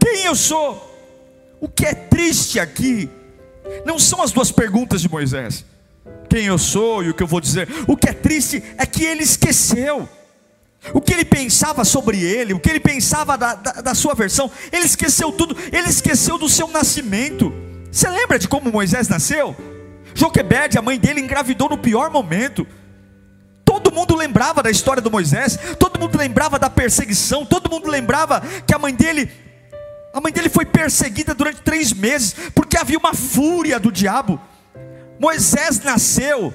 Quem 0.00 0.24
eu 0.24 0.34
sou? 0.34 0.92
O 1.60 1.68
que 1.68 1.86
é 1.86 1.94
triste 1.94 2.58
aqui 2.58 3.08
não 3.86 3.98
são 3.98 4.20
as 4.20 4.32
duas 4.32 4.50
perguntas 4.50 5.00
de 5.00 5.08
Moisés, 5.08 5.64
quem 6.28 6.46
eu 6.46 6.58
sou 6.58 7.02
e 7.02 7.08
o 7.08 7.14
que 7.14 7.22
eu 7.22 7.26
vou 7.26 7.40
dizer. 7.40 7.68
O 7.86 7.96
que 7.96 8.08
é 8.08 8.12
triste 8.12 8.62
é 8.76 8.84
que 8.84 9.04
ele 9.04 9.22
esqueceu 9.22 10.08
o 10.92 11.00
que 11.00 11.12
ele 11.12 11.24
pensava 11.24 11.84
sobre 11.84 12.22
ele, 12.22 12.52
o 12.52 12.60
que 12.60 12.68
ele 12.68 12.80
pensava 12.80 13.38
da, 13.38 13.54
da, 13.54 13.72
da, 13.72 13.94
sua 13.94 14.14
versão, 14.14 14.50
ele 14.70 14.84
esqueceu 14.84 15.32
tudo, 15.32 15.56
ele 15.72 15.88
esqueceu 15.88 16.36
do 16.36 16.48
seu 16.48 16.68
nascimento. 16.68 17.52
Você 17.90 18.08
lembra 18.08 18.38
de 18.38 18.48
como 18.48 18.70
Moisés 18.70 19.08
nasceu? 19.08 19.56
Joquebede, 20.14 20.78
a 20.78 20.82
mãe 20.82 20.98
dele, 20.98 21.20
engravidou 21.20 21.68
no 21.68 21.78
pior 21.78 22.10
momento. 22.10 22.66
Todo 23.64 23.92
mundo 23.92 24.14
lembrava 24.14 24.62
da 24.62 24.70
história 24.70 25.00
do 25.00 25.10
Moisés, 25.10 25.58
todo 25.78 25.98
mundo 25.98 26.18
lembrava 26.18 26.58
da 26.58 26.68
perseguição, 26.68 27.46
todo 27.46 27.70
mundo 27.70 27.88
lembrava 27.88 28.42
que 28.66 28.74
a 28.74 28.78
mãe 28.78 28.94
dele, 28.94 29.30
a 30.12 30.20
mãe 30.20 30.32
dele 30.32 30.48
foi 30.48 30.66
perseguida 30.66 31.34
durante 31.34 31.62
três 31.62 31.92
meses, 31.92 32.34
porque 32.54 32.76
havia 32.76 32.98
uma 32.98 33.14
fúria 33.14 33.80
do 33.80 33.90
diabo. 33.90 34.40
Moisés 35.18 35.80
nasceu 35.82 36.52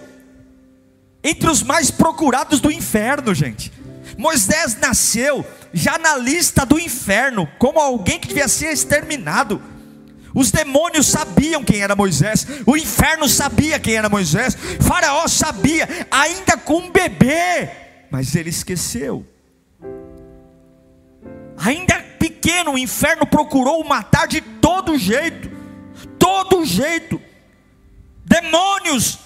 entre 1.24 1.50
os 1.50 1.64
mais 1.64 1.90
procurados 1.90 2.60
do 2.60 2.72
inferno, 2.72 3.34
gente. 3.34 3.72
Moisés 4.20 4.76
nasceu 4.76 5.46
já 5.72 5.98
na 5.98 6.18
lista 6.18 6.66
do 6.66 6.78
inferno, 6.78 7.48
como 7.58 7.80
alguém 7.80 8.20
que 8.20 8.28
devia 8.28 8.50
ser 8.50 8.74
exterminado. 8.74 9.64
Os 10.36 10.52
demônios 10.52 11.08
sabiam 11.08 11.64
quem 11.64 11.80
era 11.80 11.96
Moisés, 11.96 12.46
o 12.66 12.76
inferno 12.76 13.30
sabia 13.30 13.80
quem 13.80 13.96
era 13.96 14.10
Moisés, 14.10 14.58
Faraó 14.82 15.26
sabia, 15.26 15.88
ainda 16.12 16.58
com 16.58 16.80
um 16.80 16.92
bebê, 16.92 17.70
mas 18.12 18.36
ele 18.36 18.50
esqueceu. 18.50 19.26
Ainda 21.58 21.96
pequeno, 22.20 22.74
o 22.74 22.78
inferno 22.78 23.26
procurou 23.26 23.82
o 23.82 23.88
matar 23.88 24.28
de 24.28 24.42
todo 24.42 24.98
jeito, 24.98 25.50
todo 26.20 26.66
jeito. 26.66 27.22
Demônios 28.26 29.18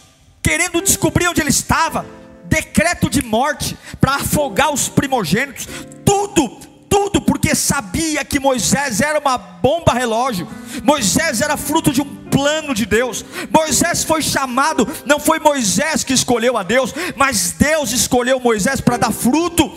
querendo 0.43 0.83
descobrir 0.83 1.27
onde 1.27 1.41
ele 1.41 1.49
estava, 1.49 2.05
decreto 2.53 3.09
de 3.09 3.23
morte 3.23 3.75
para 3.99 4.17
afogar 4.17 4.71
os 4.71 4.87
primogênitos, 4.87 5.67
tudo, 6.05 6.49
tudo 6.87 7.19
porque 7.19 7.55
sabia 7.55 8.23
que 8.23 8.39
Moisés 8.39 9.01
era 9.01 9.17
uma 9.17 9.39
bomba 9.39 9.91
relógio, 9.91 10.47
Moisés 10.83 11.41
era 11.41 11.57
fruto 11.57 11.91
de 11.91 11.99
um 11.99 12.05
plano 12.29 12.75
de 12.75 12.85
Deus. 12.85 13.25
Moisés 13.49 14.03
foi 14.03 14.21
chamado, 14.21 14.87
não 15.03 15.19
foi 15.19 15.39
Moisés 15.39 16.03
que 16.03 16.13
escolheu 16.13 16.55
a 16.55 16.61
Deus, 16.61 16.93
mas 17.15 17.53
Deus 17.53 17.91
escolheu 17.91 18.39
Moisés 18.39 18.79
para 18.79 18.97
dar 18.97 19.11
fruto. 19.11 19.71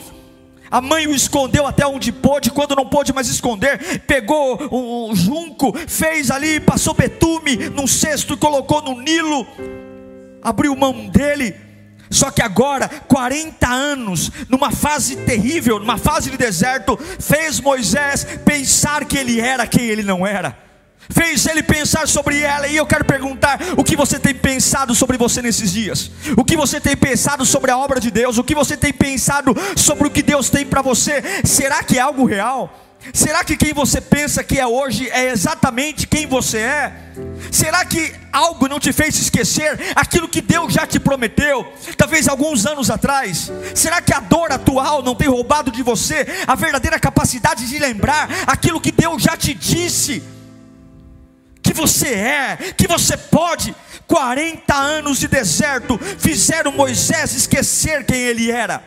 A 0.70 0.82
mãe 0.82 1.06
o 1.06 1.14
escondeu 1.14 1.66
até 1.66 1.86
onde 1.86 2.12
pôde, 2.12 2.50
quando 2.50 2.76
não 2.76 2.86
pôde 2.86 3.12
mais 3.12 3.28
esconder, 3.28 4.00
pegou 4.00 4.58
um 4.70 5.16
junco, 5.16 5.72
fez 5.86 6.30
ali, 6.30 6.60
passou 6.60 6.92
betume 6.92 7.56
num 7.70 7.86
cesto 7.86 8.34
e 8.34 8.36
colocou 8.36 8.82
no 8.82 9.00
Nilo, 9.00 9.46
abriu 10.42 10.76
mão 10.76 11.06
dele, 11.08 11.54
só 12.10 12.30
que 12.30 12.42
agora, 12.42 12.88
40 12.88 13.66
anos, 13.66 14.30
numa 14.48 14.70
fase 14.70 15.16
terrível, 15.16 15.78
numa 15.78 15.98
fase 15.98 16.30
de 16.30 16.36
deserto, 16.36 16.98
fez 17.18 17.60
Moisés 17.60 18.26
pensar 18.44 19.04
que 19.04 19.18
ele 19.18 19.40
era 19.40 19.66
quem 19.66 19.84
ele 19.86 20.02
não 20.02 20.26
era. 20.26 20.66
Fez 21.08 21.46
ele 21.46 21.62
pensar 21.62 22.08
sobre 22.08 22.40
ela, 22.40 22.66
e 22.66 22.76
eu 22.76 22.86
quero 22.86 23.04
perguntar: 23.04 23.60
o 23.76 23.84
que 23.84 23.96
você 23.96 24.18
tem 24.18 24.34
pensado 24.34 24.94
sobre 24.94 25.16
você 25.16 25.40
nesses 25.40 25.72
dias? 25.72 26.10
O 26.36 26.44
que 26.44 26.56
você 26.56 26.80
tem 26.80 26.96
pensado 26.96 27.44
sobre 27.46 27.70
a 27.70 27.78
obra 27.78 28.00
de 28.00 28.10
Deus? 28.10 28.38
O 28.38 28.44
que 28.44 28.54
você 28.54 28.76
tem 28.76 28.92
pensado 28.92 29.54
sobre 29.76 30.08
o 30.08 30.10
que 30.10 30.22
Deus 30.22 30.50
tem 30.50 30.66
para 30.66 30.82
você? 30.82 31.22
Será 31.44 31.82
que 31.82 31.98
é 31.98 32.00
algo 32.00 32.24
real? 32.24 32.82
Será 33.12 33.44
que 33.44 33.56
quem 33.56 33.72
você 33.72 34.00
pensa 34.00 34.42
que 34.42 34.58
é 34.58 34.66
hoje 34.66 35.08
é 35.10 35.30
exatamente 35.30 36.08
quem 36.08 36.26
você 36.26 36.58
é? 36.58 36.92
Será 37.52 37.84
que 37.84 38.12
algo 38.36 38.68
não 38.68 38.78
te 38.78 38.92
fez 38.92 39.18
esquecer 39.18 39.78
aquilo 39.94 40.28
que 40.28 40.42
Deus 40.42 40.72
já 40.72 40.86
te 40.86 41.00
prometeu, 41.00 41.66
talvez 41.96 42.28
alguns 42.28 42.66
anos 42.66 42.90
atrás? 42.90 43.50
Será 43.74 44.02
que 44.02 44.12
a 44.12 44.20
dor 44.20 44.52
atual 44.52 45.02
não 45.02 45.14
tem 45.14 45.26
roubado 45.28 45.70
de 45.70 45.82
você 45.82 46.26
a 46.46 46.54
verdadeira 46.54 47.00
capacidade 47.00 47.66
de 47.66 47.78
lembrar 47.78 48.28
aquilo 48.46 48.80
que 48.80 48.92
Deus 48.92 49.22
já 49.22 49.36
te 49.36 49.54
disse? 49.54 50.22
Que 51.62 51.72
você 51.72 52.08
é, 52.08 52.56
que 52.76 52.86
você 52.86 53.16
pode. 53.16 53.74
40 54.06 54.72
anos 54.72 55.18
de 55.18 55.26
deserto 55.26 55.98
fizeram 55.98 56.70
Moisés 56.70 57.34
esquecer 57.34 58.04
quem 58.04 58.20
ele 58.20 58.52
era. 58.52 58.84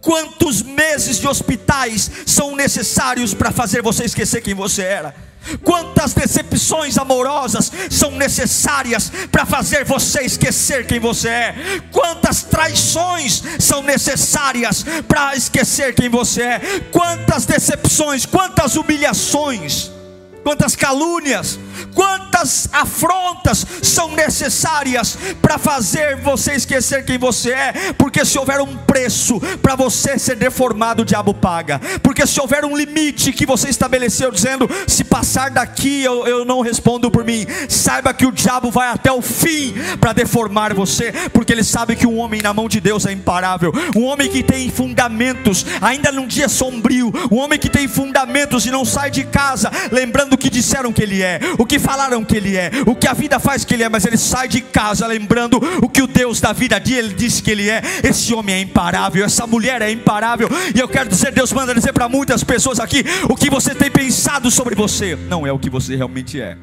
Quantos 0.00 0.62
meses 0.62 1.18
de 1.20 1.28
hospitais 1.28 2.10
são 2.26 2.56
necessários 2.56 3.34
para 3.34 3.52
fazer 3.52 3.82
você 3.82 4.04
esquecer 4.04 4.40
quem 4.40 4.54
você 4.54 4.82
era? 4.82 5.27
Quantas 5.62 6.12
decepções 6.14 6.98
amorosas 6.98 7.70
são 7.90 8.10
necessárias 8.12 9.10
para 9.30 9.46
fazer 9.46 9.84
você 9.84 10.22
esquecer 10.22 10.86
quem 10.86 10.98
você 11.00 11.28
é? 11.28 11.54
Quantas 11.90 12.42
traições 12.42 13.42
são 13.58 13.82
necessárias 13.82 14.84
para 15.06 15.34
esquecer 15.36 15.94
quem 15.94 16.08
você 16.08 16.42
é? 16.42 16.60
Quantas 16.92 17.44
decepções, 17.44 18.26
quantas 18.26 18.76
humilhações 18.76 19.97
quantas 20.42 20.74
calúnias, 20.74 21.58
quantas 21.94 22.68
afrontas 22.72 23.66
são 23.82 24.12
necessárias 24.14 25.18
para 25.40 25.58
fazer 25.58 26.16
você 26.16 26.52
esquecer 26.52 27.04
quem 27.04 27.18
você 27.18 27.52
é, 27.52 27.92
porque 27.96 28.24
se 28.24 28.38
houver 28.38 28.60
um 28.60 28.76
preço 28.76 29.40
para 29.62 29.74
você 29.74 30.18
ser 30.18 30.36
deformado, 30.36 31.02
o 31.02 31.04
diabo 31.04 31.34
paga, 31.34 31.80
porque 32.02 32.26
se 32.26 32.40
houver 32.40 32.64
um 32.64 32.76
limite 32.76 33.32
que 33.32 33.46
você 33.46 33.68
estabeleceu, 33.68 34.30
dizendo: 34.30 34.68
se 34.86 35.04
passar 35.04 35.50
daqui 35.50 36.02
eu, 36.02 36.26
eu 36.26 36.44
não 36.44 36.60
respondo 36.60 37.10
por 37.10 37.24
mim, 37.24 37.46
saiba 37.68 38.14
que 38.14 38.26
o 38.26 38.32
diabo 38.32 38.70
vai 38.70 38.88
até 38.88 39.10
o 39.10 39.22
fim 39.22 39.74
para 40.00 40.12
deformar 40.12 40.74
você, 40.74 41.12
porque 41.32 41.52
ele 41.52 41.64
sabe 41.64 41.96
que 41.96 42.06
um 42.06 42.18
homem 42.18 42.42
na 42.42 42.54
mão 42.54 42.68
de 42.68 42.80
Deus 42.80 43.06
é 43.06 43.12
imparável, 43.12 43.72
um 43.96 44.04
homem 44.04 44.28
que 44.28 44.42
tem 44.42 44.70
fundamentos, 44.70 45.64
ainda 45.80 46.12
num 46.12 46.26
dia 46.26 46.48
sombrio, 46.48 47.12
um 47.30 47.38
homem 47.38 47.58
que 47.58 47.68
tem 47.68 47.88
fundamentos 47.88 48.66
e 48.66 48.70
não 48.70 48.84
sai 48.84 49.10
de 49.10 49.24
casa, 49.24 49.70
lembrando 49.90 50.27
que 50.36 50.50
disseram 50.50 50.92
que 50.92 51.02
ele 51.02 51.22
é, 51.22 51.40
o 51.58 51.64
que 51.64 51.78
falaram 51.78 52.24
que 52.24 52.36
ele 52.36 52.56
é, 52.56 52.70
o 52.86 52.94
que 52.94 53.06
a 53.06 53.12
vida 53.12 53.38
faz 53.38 53.64
que 53.64 53.74
ele 53.74 53.84
é, 53.84 53.88
mas 53.88 54.04
ele 54.04 54.16
sai 54.16 54.48
de 54.48 54.60
casa 54.60 55.06
lembrando 55.06 55.60
o 55.82 55.88
que 55.88 56.02
o 56.02 56.06
Deus 56.06 56.40
da 56.40 56.52
vida 56.52 56.78
dele 56.78 57.14
disse 57.14 57.42
que 57.42 57.50
ele 57.50 57.70
é. 57.70 57.80
Esse 58.02 58.34
homem 58.34 58.54
é 58.54 58.60
imparável, 58.60 59.24
essa 59.24 59.46
mulher 59.46 59.80
é 59.82 59.90
imparável. 59.90 60.48
E 60.74 60.78
eu 60.78 60.88
quero 60.88 61.08
dizer, 61.08 61.32
Deus 61.32 61.52
manda 61.52 61.74
dizer 61.74 61.92
para 61.92 62.08
muitas 62.08 62.44
pessoas 62.44 62.80
aqui, 62.80 63.04
o 63.28 63.36
que 63.36 63.48
você 63.48 63.74
tem 63.74 63.90
pensado 63.90 64.50
sobre 64.50 64.74
você 64.74 65.16
não 65.28 65.46
é 65.46 65.52
o 65.52 65.58
que 65.58 65.70
você 65.70 65.96
realmente 65.96 66.40
é. 66.40 66.56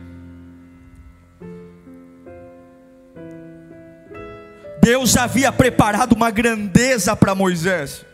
Deus 4.81 5.17
havia 5.17 5.51
preparado 5.51 6.13
uma 6.13 6.29
grandeza 6.29 7.15
para 7.15 7.33
Moisés. 7.33 8.05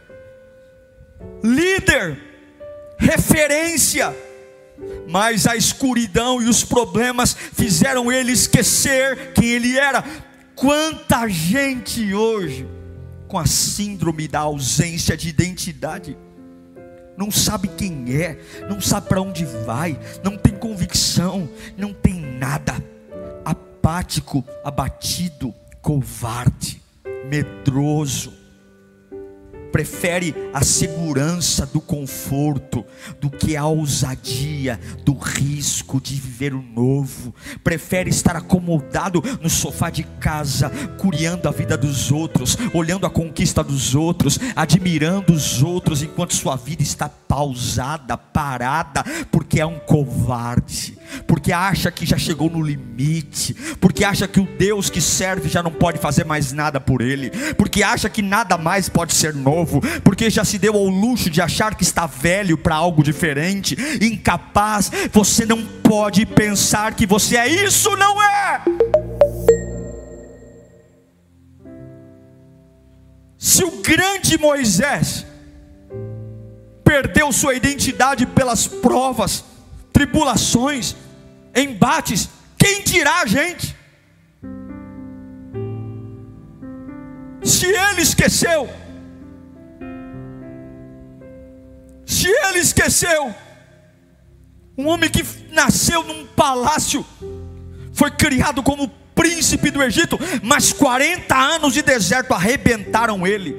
Líder, 1.44 2.18
referência, 2.98 4.16
mas 5.08 5.48
a 5.48 5.56
escuridão 5.56 6.42
e 6.42 6.48
os 6.48 6.64
problemas 6.64 7.34
fizeram 7.34 8.12
ele 8.12 8.32
esquecer 8.32 9.34
quem 9.34 9.50
ele 9.50 9.78
era. 9.78 10.04
Quanta 10.56 11.28
gente 11.28 12.14
hoje 12.14 12.68
com 13.28 13.40
a 13.40 13.46
síndrome 13.46 14.28
da 14.28 14.42
ausência 14.42 15.16
de 15.16 15.30
identidade, 15.30 16.18
não 17.16 17.32
sabe 17.32 17.70
quem 17.70 18.14
é, 18.14 18.38
não 18.70 18.82
sabe 18.82 19.08
para 19.08 19.22
onde 19.22 19.46
vai, 19.46 19.98
não 20.22 20.38
tem 20.38 20.54
convicção, 20.54 21.48
não 21.78 21.94
tem 21.94 22.20
nada, 22.20 22.84
apático, 23.46 24.44
abatido, 24.66 25.54
covarde, 25.82 26.82
medroso 27.30 28.41
prefere 29.72 30.36
a 30.54 30.64
segurança 30.64 31.66
do 31.66 31.80
conforto 31.80 32.86
do 33.20 33.30
que 33.30 33.56
a 33.56 33.66
ousadia 33.66 34.80
do 35.04 35.14
risco 35.14 36.00
de 36.02 36.16
viver 36.16 36.54
o 36.54 36.62
novo, 36.62 37.34
prefere 37.64 38.10
estar 38.10 38.36
acomodado 38.36 39.24
no 39.42 39.50
sofá 39.50 39.90
de 39.90 40.04
casa, 40.04 40.70
curiando 41.00 41.48
a 41.48 41.52
vida 41.52 41.78
dos 41.78 42.12
outros, 42.12 42.58
olhando 42.74 43.06
a 43.06 43.10
conquista 43.10 43.64
dos 43.64 43.96
outros, 43.96 44.40
admirando 44.56 45.34
os 45.34 45.64
outros, 45.64 46.04
enquanto 46.04 46.36
sua 46.36 46.56
vida 46.56 46.84
está 46.84 47.08
pausada, 47.08 48.18
parada, 48.18 49.04
porque 49.32 49.60
é 49.60 49.66
um 49.66 49.80
covarde, 49.80 50.98
porque 51.26 51.52
acha 51.52 51.90
que 51.92 52.06
já 52.06 52.18
chegou 52.18 52.50
no 52.50 52.62
limite, 52.62 53.54
porque 53.80 54.04
acha 54.04 54.28
que 54.28 54.40
o 54.40 54.48
Deus 54.58 54.90
que 54.90 55.00
serve 55.00 55.48
já 55.48 55.64
não 55.64 55.72
pode 55.72 55.98
fazer 56.00 56.26
mais 56.26 56.52
nada 56.52 56.80
por 56.80 57.02
ele, 57.02 57.30
porque 57.56 57.84
acha 57.84 58.10
que 58.10 58.22
nada 58.22 58.58
mais 58.58 58.90
pode 58.90 59.14
ser 59.14 59.34
novo 59.34 59.61
novo, 59.62 59.82
porque 60.04 60.30
já 60.30 60.44
se 60.44 60.58
deu 60.58 60.76
ao 60.76 60.88
luxo 60.88 61.30
de 61.30 61.42
achar 61.42 61.76
que 61.76 61.84
está 61.84 62.06
velho 62.06 62.58
para 62.58 62.76
algo 62.76 63.04
diferente, 63.04 63.78
incapaz. 64.02 64.92
Você 65.12 65.46
não 65.46 65.64
pode 65.64 66.26
pensar 66.26 66.94
que 66.96 67.06
você 67.06 67.38
é 67.38 67.48
isso, 67.48 67.96
não 67.96 68.22
é. 68.22 68.62
Se 73.38 73.64
o 73.64 73.72
grande 73.82 74.38
Moisés 74.38 75.26
perdeu 76.84 77.32
sua 77.32 77.56
identidade 77.56 78.26
pelas 78.26 78.68
provas, 78.68 79.44
tribulações, 79.94 80.96
embates, 81.56 82.30
quem 82.58 82.84
dirá 82.84 83.22
a 83.22 83.26
gente? 83.26 83.76
Se 87.44 87.66
ele 87.66 88.02
esqueceu, 88.02 88.70
Se 92.22 92.30
ele 92.30 92.60
esqueceu, 92.60 93.34
um 94.78 94.88
homem 94.88 95.10
que 95.10 95.26
nasceu 95.52 96.04
num 96.04 96.28
palácio, 96.28 97.04
foi 97.94 98.12
criado 98.12 98.62
como 98.62 98.88
príncipe 99.16 99.72
do 99.72 99.82
Egito, 99.82 100.20
mas 100.44 100.72
40 100.72 101.36
anos 101.36 101.74
de 101.74 101.82
deserto 101.82 102.32
arrebentaram 102.36 103.26
ele. 103.26 103.58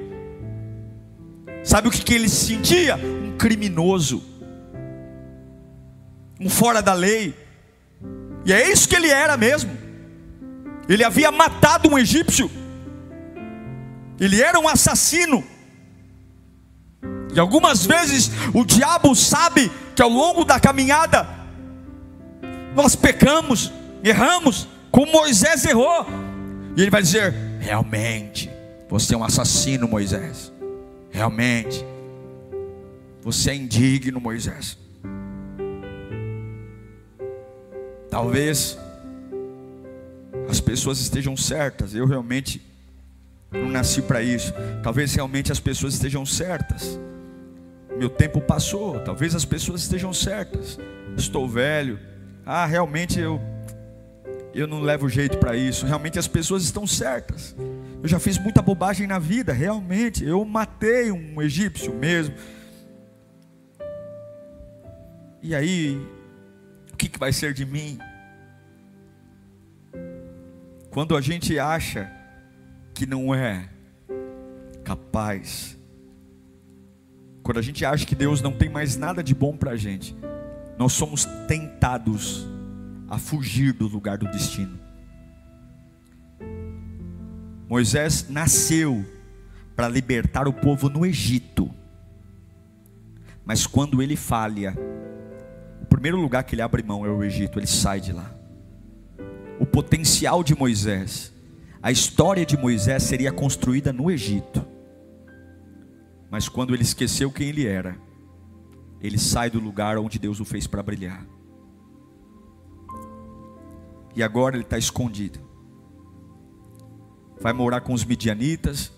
Sabe 1.65 1.89
o 1.89 1.91
que, 1.91 2.05
que 2.05 2.15
ele 2.15 2.29
sentia? 2.29 2.95
Um 2.95 3.37
criminoso, 3.37 4.23
um 6.39 6.49
fora 6.49 6.81
da 6.81 6.93
lei, 6.93 7.35
e 8.47 8.53
é 8.53 8.71
isso 8.71 8.89
que 8.89 8.95
ele 8.95 9.09
era 9.09 9.37
mesmo. 9.37 9.77
Ele 10.89 11.03
havia 11.03 11.33
matado 11.33 11.91
um 11.91 11.99
egípcio, 11.99 12.49
ele 14.21 14.41
era 14.41 14.61
um 14.61 14.69
assassino. 14.69 15.52
E 17.35 17.41
algumas 17.41 17.87
vezes 17.87 18.31
o 18.53 18.65
diabo 18.65 19.15
sabe 19.15 19.71
que 19.97 20.03
ao 20.03 20.09
longo 20.09 20.45
da 20.45 20.61
caminhada 20.61 21.27
nós 22.75 22.95
pecamos, 22.95 23.73
erramos, 24.05 24.69
como 24.91 25.11
Moisés 25.11 25.65
errou. 25.65 26.07
E 26.77 26.83
ele 26.83 26.91
vai 26.91 27.03
dizer: 27.03 27.35
realmente, 27.59 28.51
você 28.89 29.15
é 29.15 29.19
um 29.19 29.25
assassino, 29.25 29.89
Moisés. 29.89 30.53
Realmente, 31.11 31.85
você 33.23 33.51
é 33.51 33.55
indigno, 33.55 34.21
Moisés. 34.21 34.77
Talvez 38.11 38.79
as 40.51 40.61
pessoas 40.61 40.99
estejam 40.99 41.35
certas, 41.35 41.95
eu 41.95 42.07
realmente 42.07 42.61
não 43.51 43.69
nasci 43.69 44.03
para 44.03 44.23
isso. 44.23 44.53
Talvez 44.83 45.15
realmente 45.15 45.51
as 45.51 45.61
pessoas 45.61 45.95
estejam 45.95 46.27
certas 46.27 46.99
meu 47.99 48.09
tempo 48.09 48.41
passou, 48.41 49.01
talvez 49.01 49.35
as 49.35 49.45
pessoas 49.45 49.83
estejam 49.83 50.13
certas. 50.13 50.79
Estou 51.17 51.49
velho. 51.49 51.99
Ah, 52.45 52.67
realmente 52.67 53.21
eu 53.21 53.41
eu 54.55 54.67
não 54.67 54.83
levo 54.83 55.09
jeito 55.09 55.39
para 55.39 55.57
isso. 55.57 55.87
Realmente 55.87 56.19
as 56.19 56.29
pessoas 56.29 56.63
estão 56.63 56.87
certas. 56.87 57.57
Eu 58.03 58.09
já 58.09 58.19
fiz 58.19 58.37
muita 58.39 58.61
bobagem 58.61 59.07
na 59.07 59.19
vida, 59.19 59.53
realmente. 59.53 60.25
Eu 60.25 60.45
matei 60.45 61.11
um 61.11 61.41
egípcio 61.41 61.95
mesmo. 61.95 62.35
E 65.43 65.55
aí, 65.55 65.97
o 66.93 66.97
que, 66.97 67.09
que 67.09 67.19
vai 67.19 67.33
ser 67.33 67.55
de 67.55 67.65
mim? 67.65 67.99
Quando 70.91 71.17
a 71.17 71.21
gente 71.21 71.59
acha 71.59 72.11
que 72.93 73.07
não 73.07 73.35
é 73.35 73.69
capaz 74.85 75.79
quando 77.43 77.59
a 77.59 77.63
gente 77.63 77.85
acha 77.85 78.07
que 78.07 78.15
Deus 78.15 78.41
não 78.41 78.53
tem 78.53 78.69
mais 78.69 78.97
nada 78.97 79.23
de 79.23 79.35
bom 79.35 79.57
para 79.57 79.73
a 79.73 79.77
gente, 79.77 80.17
nós 80.79 80.93
somos 80.93 81.25
tentados 81.47 82.47
a 83.09 83.19
fugir 83.19 83.73
do 83.73 83.87
lugar 83.89 84.17
do 84.17 84.31
destino. 84.31 84.79
Moisés 87.69 88.29
nasceu 88.29 89.05
para 89.75 89.89
libertar 89.89 90.47
o 90.47 90.53
povo 90.53 90.89
no 90.89 91.05
Egito, 91.05 91.71
mas 93.45 93.67
quando 93.67 94.01
ele 94.01 94.15
falha, 94.15 94.77
o 95.81 95.87
primeiro 95.87 96.21
lugar 96.21 96.45
que 96.45 96.55
ele 96.55 96.63
abre 96.63 96.83
mão 96.83 97.05
é 97.05 97.09
o 97.09 97.25
Egito, 97.25 97.59
ele 97.59 97.67
sai 97.67 98.01
de 98.01 98.13
lá. 98.13 98.33
O 99.59 99.67
potencial 99.67 100.45
de 100.45 100.55
Moisés, 100.55 101.33
a 101.83 101.91
história 101.91 102.47
de 102.47 102.57
Moisés 102.57 103.03
seria 103.03 103.33
construída 103.33 103.93
no 103.93 104.11
Egito. 104.11 104.72
Mas 106.33 106.49
quando 106.49 106.73
ele 106.73 106.83
esqueceu 106.83 107.31
quem 107.31 107.51
ele 107.51 107.67
era, 107.67 107.95
ele 109.03 109.19
sai 109.19 109.51
do 109.51 109.61
lugar 109.61 109.99
onde 109.99 110.19
Deus 110.19 110.41
o 110.41 110.47
fez 110.47 110.67
para 110.67 110.83
brilhar. 110.83 111.27
E 114.17 114.23
agora 114.23 114.57
ele 114.57 114.65
está 114.65 114.79
escondido. 114.79 115.39
Vai 117.39 117.53
morar 117.53 117.83
com 117.83 117.93
os 117.93 118.03
midianitas. 118.03 118.91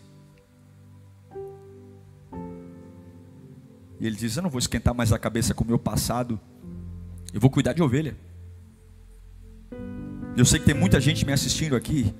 E 3.98 4.06
ele 4.06 4.14
diz: 4.14 4.36
Eu 4.36 4.44
não 4.44 4.50
vou 4.50 4.60
esquentar 4.60 4.94
mais 4.94 5.12
a 5.12 5.18
cabeça 5.18 5.52
com 5.52 5.64
o 5.64 5.66
meu 5.66 5.78
passado. 5.78 6.38
Eu 7.32 7.40
vou 7.40 7.50
cuidar 7.50 7.72
de 7.72 7.82
ovelha. 7.82 8.16
Eu 10.36 10.44
sei 10.44 10.60
que 10.60 10.66
tem 10.66 10.74
muita 10.74 11.00
gente 11.00 11.26
me 11.26 11.32
assistindo 11.32 11.74
aqui. 11.74 12.14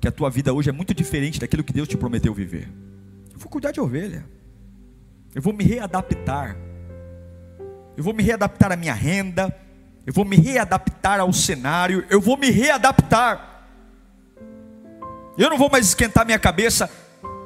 Que 0.00 0.08
a 0.08 0.12
tua 0.12 0.28
vida 0.28 0.52
hoje 0.52 0.68
é 0.68 0.72
muito 0.72 0.92
diferente 0.92 1.38
daquilo 1.38 1.62
que 1.62 1.72
Deus 1.72 1.86
te 1.86 1.96
prometeu 1.96 2.34
viver. 2.34 2.68
Eu 3.32 3.38
vou 3.38 3.48
cuidar 3.48 3.70
de 3.70 3.80
ovelha. 3.80 4.37
Eu 5.34 5.42
vou 5.42 5.52
me 5.52 5.64
readaptar. 5.64 6.56
Eu 7.96 8.04
vou 8.04 8.14
me 8.14 8.22
readaptar 8.22 8.72
à 8.72 8.76
minha 8.76 8.94
renda. 8.94 9.54
eu 10.06 10.12
vou 10.12 10.24
me 10.24 10.36
readaptar 10.36 11.20
ao 11.20 11.32
cenário, 11.32 12.04
eu 12.08 12.20
vou 12.20 12.36
me 12.36 12.50
readaptar. 12.50 13.66
Eu 15.36 15.50
não 15.50 15.58
vou 15.58 15.70
mais 15.70 15.86
esquentar 15.86 16.24
minha 16.24 16.38
cabeça 16.38 16.90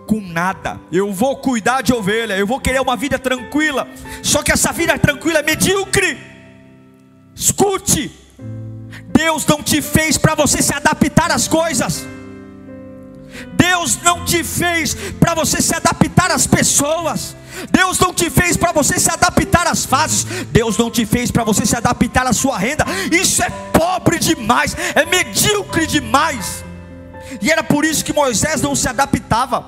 com 0.07 0.21
nada. 0.21 0.81
Eu 0.91 1.13
vou 1.13 1.37
cuidar 1.37 1.83
de 1.83 1.93
ovelha, 1.93 2.37
eu 2.37 2.47
vou 2.47 2.61
querer 2.61 2.81
uma 2.81 2.97
vida 2.97 3.19
tranquila. 3.19 3.89
Só 4.23 4.43
que 4.43 4.53
essa 4.53 4.73
vida 4.73 4.99
tranquila 4.99 5.41
é 5.41 5.43
medíocre. 5.43 6.19
Escute, 7.35 8.11
Deus 9.07 9.45
não 9.47 9.63
te 9.63 9.83
fez 9.83 10.17
para 10.17 10.35
você 10.35 10.63
se 10.63 10.73
adaptar 10.73 11.31
às 11.31 11.49
coisas. 11.49 12.07
Deus 13.55 14.01
não 14.03 14.25
te 14.25 14.45
fez 14.45 14.95
para 15.19 15.35
você 15.35 15.61
se 15.61 15.75
adaptar 15.75 16.31
às 16.31 16.47
pessoas. 16.47 17.37
Deus 17.71 17.99
não 17.99 18.13
te 18.13 18.31
fez 18.31 18.57
para 18.57 18.73
você 18.73 18.99
se 18.99 19.11
adaptar 19.11 19.67
às 19.67 19.85
fases. 19.85 20.25
Deus 20.51 20.77
não 20.77 20.91
te 20.91 21.05
fez 21.07 21.31
para 21.31 21.45
você 21.45 21.67
se 21.67 21.77
adaptar 21.77 22.27
à 22.27 22.33
sua 22.33 22.59
renda. 22.59 22.85
Isso 23.11 23.43
é 23.43 23.51
pobre 23.73 24.19
demais, 24.19 24.77
é 24.95 25.05
medíocre 25.05 25.87
demais. 25.87 26.65
E 27.41 27.51
era 27.51 27.63
por 27.63 27.85
isso 27.85 28.05
que 28.05 28.13
Moisés 28.13 28.61
não 28.61 28.75
se 28.75 28.89
adaptava. 28.89 29.67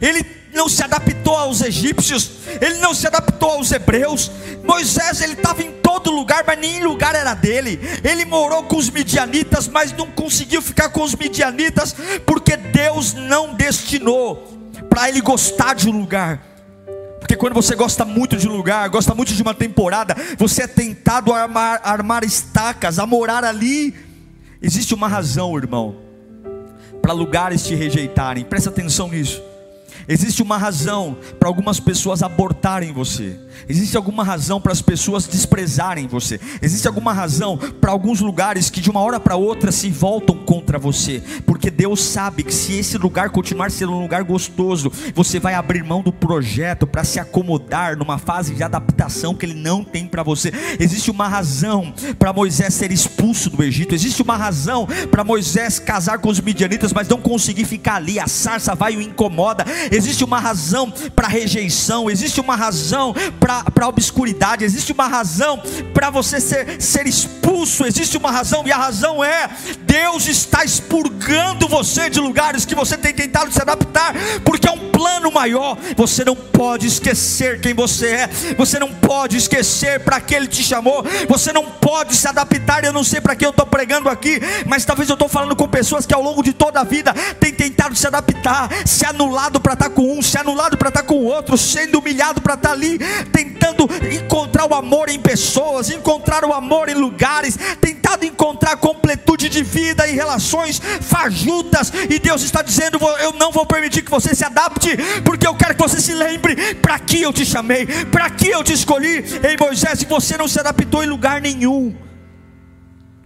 Ele 0.00 0.24
não 0.52 0.68
se 0.68 0.82
adaptou 0.82 1.36
aos 1.36 1.60
egípcios, 1.60 2.30
ele 2.60 2.78
não 2.78 2.94
se 2.94 3.06
adaptou 3.06 3.50
aos 3.50 3.72
hebreus. 3.72 4.30
Moisés, 4.62 5.20
ele 5.20 5.32
estava 5.34 5.62
em 5.62 5.72
todo 5.82 6.10
lugar, 6.10 6.44
mas 6.46 6.58
nem 6.58 6.82
lugar 6.82 7.14
era 7.14 7.34
dele. 7.34 7.80
Ele 8.02 8.24
morou 8.24 8.62
com 8.64 8.76
os 8.76 8.88
midianitas, 8.88 9.66
mas 9.66 9.92
não 9.92 10.06
conseguiu 10.06 10.62
ficar 10.62 10.90
com 10.90 11.02
os 11.02 11.14
midianitas, 11.14 11.94
porque 12.24 12.56
Deus 12.56 13.12
não 13.14 13.54
destinou 13.54 14.48
para 14.88 15.08
ele 15.08 15.20
gostar 15.20 15.74
de 15.74 15.88
um 15.88 15.98
lugar. 15.98 16.53
Porque 17.24 17.36
quando 17.36 17.54
você 17.54 17.74
gosta 17.74 18.04
muito 18.04 18.36
de 18.36 18.46
lugar, 18.46 18.86
gosta 18.90 19.14
muito 19.14 19.32
de 19.32 19.40
uma 19.40 19.54
temporada, 19.54 20.14
você 20.36 20.64
é 20.64 20.66
tentado 20.66 21.32
a 21.32 21.40
armar, 21.40 21.80
a 21.82 21.90
armar 21.90 22.22
estacas, 22.22 22.98
a 22.98 23.06
morar 23.06 23.42
ali. 23.44 23.94
Existe 24.60 24.92
uma 24.92 25.08
razão, 25.08 25.56
irmão, 25.56 25.96
para 27.00 27.14
lugares 27.14 27.66
te 27.66 27.74
rejeitarem, 27.74 28.44
presta 28.44 28.68
atenção 28.68 29.08
nisso. 29.08 29.42
Existe 30.06 30.42
uma 30.42 30.58
razão 30.58 31.16
para 31.40 31.48
algumas 31.48 31.80
pessoas 31.80 32.22
abortarem 32.22 32.92
você. 32.92 33.40
Existe 33.68 33.96
alguma 33.96 34.24
razão 34.24 34.60
para 34.60 34.72
as 34.72 34.82
pessoas 34.82 35.26
desprezarem 35.26 36.06
você. 36.06 36.40
Existe 36.60 36.86
alguma 36.86 37.12
razão 37.12 37.56
para 37.56 37.90
alguns 37.90 38.20
lugares 38.20 38.70
que 38.70 38.80
de 38.80 38.90
uma 38.90 39.00
hora 39.00 39.20
para 39.20 39.36
outra 39.36 39.72
se 39.72 39.90
voltam 39.90 40.36
contra 40.36 40.78
você. 40.78 41.22
Porque 41.46 41.70
Deus 41.70 42.02
sabe 42.02 42.42
que 42.42 42.54
se 42.54 42.74
esse 42.74 42.98
lugar 42.98 43.30
continuar 43.30 43.70
sendo 43.70 43.92
um 43.92 44.00
lugar 44.00 44.24
gostoso, 44.24 44.90
você 45.14 45.38
vai 45.38 45.54
abrir 45.54 45.84
mão 45.84 46.02
do 46.02 46.12
projeto 46.12 46.86
para 46.86 47.04
se 47.04 47.18
acomodar 47.18 47.96
numa 47.96 48.18
fase 48.18 48.54
de 48.54 48.62
adaptação 48.62 49.34
que 49.34 49.46
Ele 49.46 49.54
não 49.54 49.84
tem 49.84 50.06
para 50.06 50.22
você. 50.22 50.52
Existe 50.78 51.10
uma 51.10 51.28
razão 51.28 51.92
para 52.18 52.32
Moisés 52.32 52.74
ser 52.74 52.90
expulso 52.90 53.50
do 53.50 53.62
Egito. 53.62 53.94
Existe 53.94 54.22
uma 54.22 54.36
razão 54.36 54.86
para 55.10 55.24
Moisés 55.24 55.78
casar 55.78 56.18
com 56.18 56.28
os 56.28 56.40
midianitas, 56.40 56.92
mas 56.92 57.08
não 57.08 57.20
conseguir 57.20 57.64
ficar 57.64 57.96
ali. 57.96 58.18
A 58.18 58.26
sarça 58.26 58.74
vai 58.74 58.94
e 58.94 58.96
o 58.96 59.02
incomoda 59.02 59.64
existe 59.90 60.24
uma 60.24 60.38
razão 60.38 60.92
para 61.14 61.28
rejeição, 61.28 62.10
existe 62.10 62.40
uma 62.40 62.56
razão 62.56 63.14
para 63.44 63.84
a 63.84 63.88
obscuridade, 63.88 64.64
existe 64.64 64.90
uma 64.90 65.06
razão 65.06 65.62
para 65.92 66.08
você 66.08 66.40
ser, 66.40 66.80
ser 66.80 67.06
expulso, 67.06 67.84
existe 67.84 68.16
uma 68.16 68.30
razão, 68.30 68.62
e 68.66 68.72
a 68.72 68.76
razão 68.76 69.22
é: 69.22 69.50
Deus 69.80 70.26
está 70.26 70.64
expurgando 70.64 71.68
você 71.68 72.08
de 72.08 72.20
lugares 72.20 72.64
que 72.64 72.74
você 72.74 72.96
tem 72.96 73.12
tentado 73.12 73.52
se 73.52 73.60
adaptar, 73.60 74.14
porque 74.42 74.66
é 74.66 74.72
um 74.72 74.90
plano 74.90 75.30
maior. 75.30 75.76
Você 75.94 76.24
não 76.24 76.34
pode 76.34 76.86
esquecer 76.86 77.60
quem 77.60 77.74
você 77.74 78.06
é, 78.06 78.30
você 78.56 78.78
não 78.78 78.92
pode 78.94 79.36
esquecer 79.36 80.00
para 80.00 80.20
que 80.20 80.34
Ele 80.34 80.46
te 80.46 80.62
chamou, 80.62 81.04
você 81.28 81.52
não 81.52 81.64
pode 81.64 82.16
se 82.16 82.26
adaptar. 82.26 82.82
Eu 82.84 82.92
não 82.92 83.04
sei 83.04 83.20
para 83.20 83.36
que 83.36 83.44
eu 83.44 83.50
estou 83.50 83.66
pregando 83.66 84.08
aqui, 84.08 84.40
mas 84.66 84.84
talvez 84.84 85.08
eu 85.08 85.14
estou 85.14 85.28
falando 85.28 85.54
com 85.54 85.68
pessoas 85.68 86.06
que 86.06 86.14
ao 86.14 86.22
longo 86.22 86.42
de 86.42 86.54
toda 86.54 86.80
a 86.80 86.84
vida 86.84 87.12
têm 87.38 87.52
tentado 87.52 87.94
se 87.94 88.06
adaptar, 88.06 88.70
se 88.86 89.04
anulado 89.04 89.60
para 89.60 89.74
estar 89.74 89.90
com 89.90 90.18
um, 90.18 90.22
se 90.22 90.38
anulado 90.38 90.78
para 90.78 90.88
estar 90.88 91.02
com 91.02 91.16
o 91.16 91.24
outro, 91.24 91.58
sendo 91.58 91.98
humilhado 91.98 92.40
para 92.40 92.54
estar 92.54 92.72
ali, 92.72 92.98
tentando 93.34 93.90
encontrar 94.12 94.64
o 94.70 94.74
amor 94.74 95.08
em 95.08 95.18
pessoas, 95.18 95.90
encontrar 95.90 96.44
o 96.44 96.52
amor 96.52 96.88
em 96.88 96.94
lugares, 96.94 97.58
tentado 97.80 98.24
encontrar 98.24 98.76
completude 98.76 99.48
de 99.48 99.60
vida 99.60 100.08
em 100.08 100.14
relações 100.14 100.80
fajutas, 101.00 101.92
e 102.08 102.20
Deus 102.20 102.42
está 102.42 102.62
dizendo: 102.62 102.98
Eu 103.20 103.32
não 103.32 103.50
vou 103.50 103.66
permitir 103.66 104.02
que 104.02 104.10
você 104.10 104.36
se 104.36 104.44
adapte, 104.44 104.96
porque 105.24 105.46
eu 105.46 105.56
quero 105.56 105.74
que 105.74 105.82
você 105.82 106.00
se 106.00 106.14
lembre 106.14 106.76
para 106.76 107.00
que 107.00 107.20
eu 107.20 107.32
te 107.32 107.44
chamei, 107.44 107.86
para 108.06 108.30
que 108.30 108.48
eu 108.48 108.62
te 108.62 108.72
escolhi. 108.72 109.24
Ei 109.42 109.56
Moisés, 109.58 110.04
você 110.04 110.36
não 110.36 110.46
se 110.46 110.60
adaptou 110.60 111.02
em 111.02 111.08
lugar 111.08 111.40
nenhum, 111.40 111.96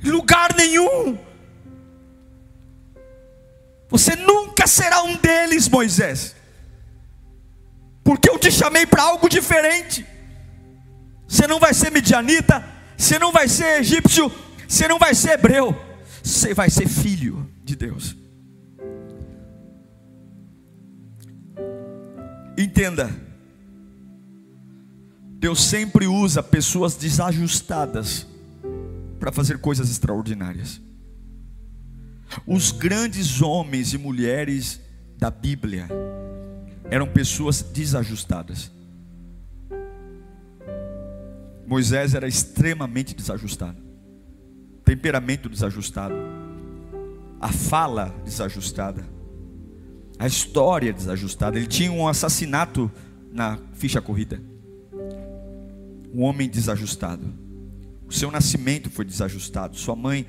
lugar 0.03 0.55
nenhum. 0.57 1.19
Você 3.91 4.17
nunca 4.17 4.67
será 4.67 5.03
um 5.03 5.17
deles, 5.17 5.69
Moisés 5.69 6.38
porque 8.03 8.29
eu 8.31 8.39
te 8.39 8.51
chamei 8.51 8.87
para 8.87 9.03
algo 9.03 9.29
diferente. 9.29 10.07
Você 11.27 11.47
não 11.47 11.61
vai 11.61 11.75
ser 11.75 11.91
midianita, 11.91 12.65
você 12.97 13.19
não 13.19 13.31
vai 13.31 13.49
ser 13.49 13.81
egípcio, 13.81 14.33
você 14.67 14.89
não 14.89 14.99
vai 14.99 15.15
ser 15.15 15.33
hebreu, 15.33 15.77
você 16.23 16.55
vai 16.55 16.71
ser 16.71 16.89
filho 16.89 17.49
de 17.63 17.77
Deus. 17.77 18.17
Entenda, 22.57 23.15
Deus 25.39 25.63
sempre 25.63 26.07
usa 26.09 26.43
pessoas 26.43 26.97
desajustadas 26.97 28.27
para 29.21 29.31
fazer 29.31 29.59
coisas 29.59 29.91
extraordinárias. 29.91 30.81
Os 32.47 32.73
grandes 32.73 33.41
homens 33.41 33.93
e 33.93 33.99
mulheres 33.99 34.81
da 35.17 35.31
Bíblia, 35.31 35.89
eram 36.91 37.07
pessoas 37.07 37.63
desajustadas. 37.63 38.71
Moisés 41.67 42.15
era 42.15 42.27
extremamente 42.27 43.15
desajustado, 43.15 43.77
temperamento 44.85 45.51
desajustado, 45.51 46.15
a 47.39 47.49
fala 47.49 48.15
desajustada, 48.25 49.05
a 50.19 50.27
história 50.27 50.93
desajustada. 50.93 51.59
Ele 51.59 51.67
tinha 51.67 51.93
um 51.93 52.09
assassinato 52.09 52.91
na 53.31 53.59
ficha 53.75 54.01
corrida, 54.01 54.41
um 56.13 56.23
homem 56.23 56.49
desajustado. 56.49 57.27
O 58.07 58.13
seu 58.13 58.31
nascimento 58.31 58.89
foi 58.89 59.05
desajustado, 59.05 59.77
sua 59.77 59.95
mãe 59.95 60.27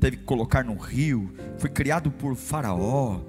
teve 0.00 0.16
que 0.16 0.24
colocar 0.24 0.64
no 0.64 0.76
rio, 0.76 1.32
foi 1.58 1.70
criado 1.70 2.10
por 2.10 2.34
Faraó, 2.34 3.20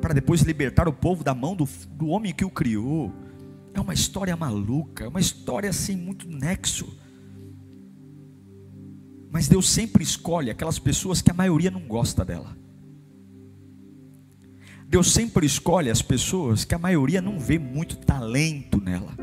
para 0.00 0.14
depois 0.14 0.42
libertar 0.42 0.88
o 0.88 0.92
povo 0.92 1.24
da 1.24 1.34
mão 1.34 1.54
do, 1.54 1.68
do 1.90 2.08
homem 2.08 2.32
que 2.32 2.44
o 2.44 2.50
criou. 2.50 3.12
É 3.74 3.80
uma 3.80 3.94
história 3.94 4.36
maluca, 4.36 5.04
é 5.04 5.08
uma 5.08 5.20
história 5.20 5.72
sem 5.72 5.96
muito 5.96 6.28
nexo. 6.28 6.96
Mas 9.30 9.48
Deus 9.48 9.70
sempre 9.70 10.02
escolhe 10.02 10.50
aquelas 10.50 10.78
pessoas 10.78 11.22
que 11.22 11.30
a 11.30 11.34
maioria 11.34 11.70
não 11.70 11.80
gosta 11.80 12.24
dela. 12.24 12.56
Deus 14.86 15.10
sempre 15.10 15.46
escolhe 15.46 15.88
as 15.88 16.02
pessoas 16.02 16.66
que 16.66 16.74
a 16.74 16.78
maioria 16.78 17.22
não 17.22 17.38
vê 17.38 17.58
muito 17.58 17.96
talento 17.96 18.78
nela. 18.78 19.16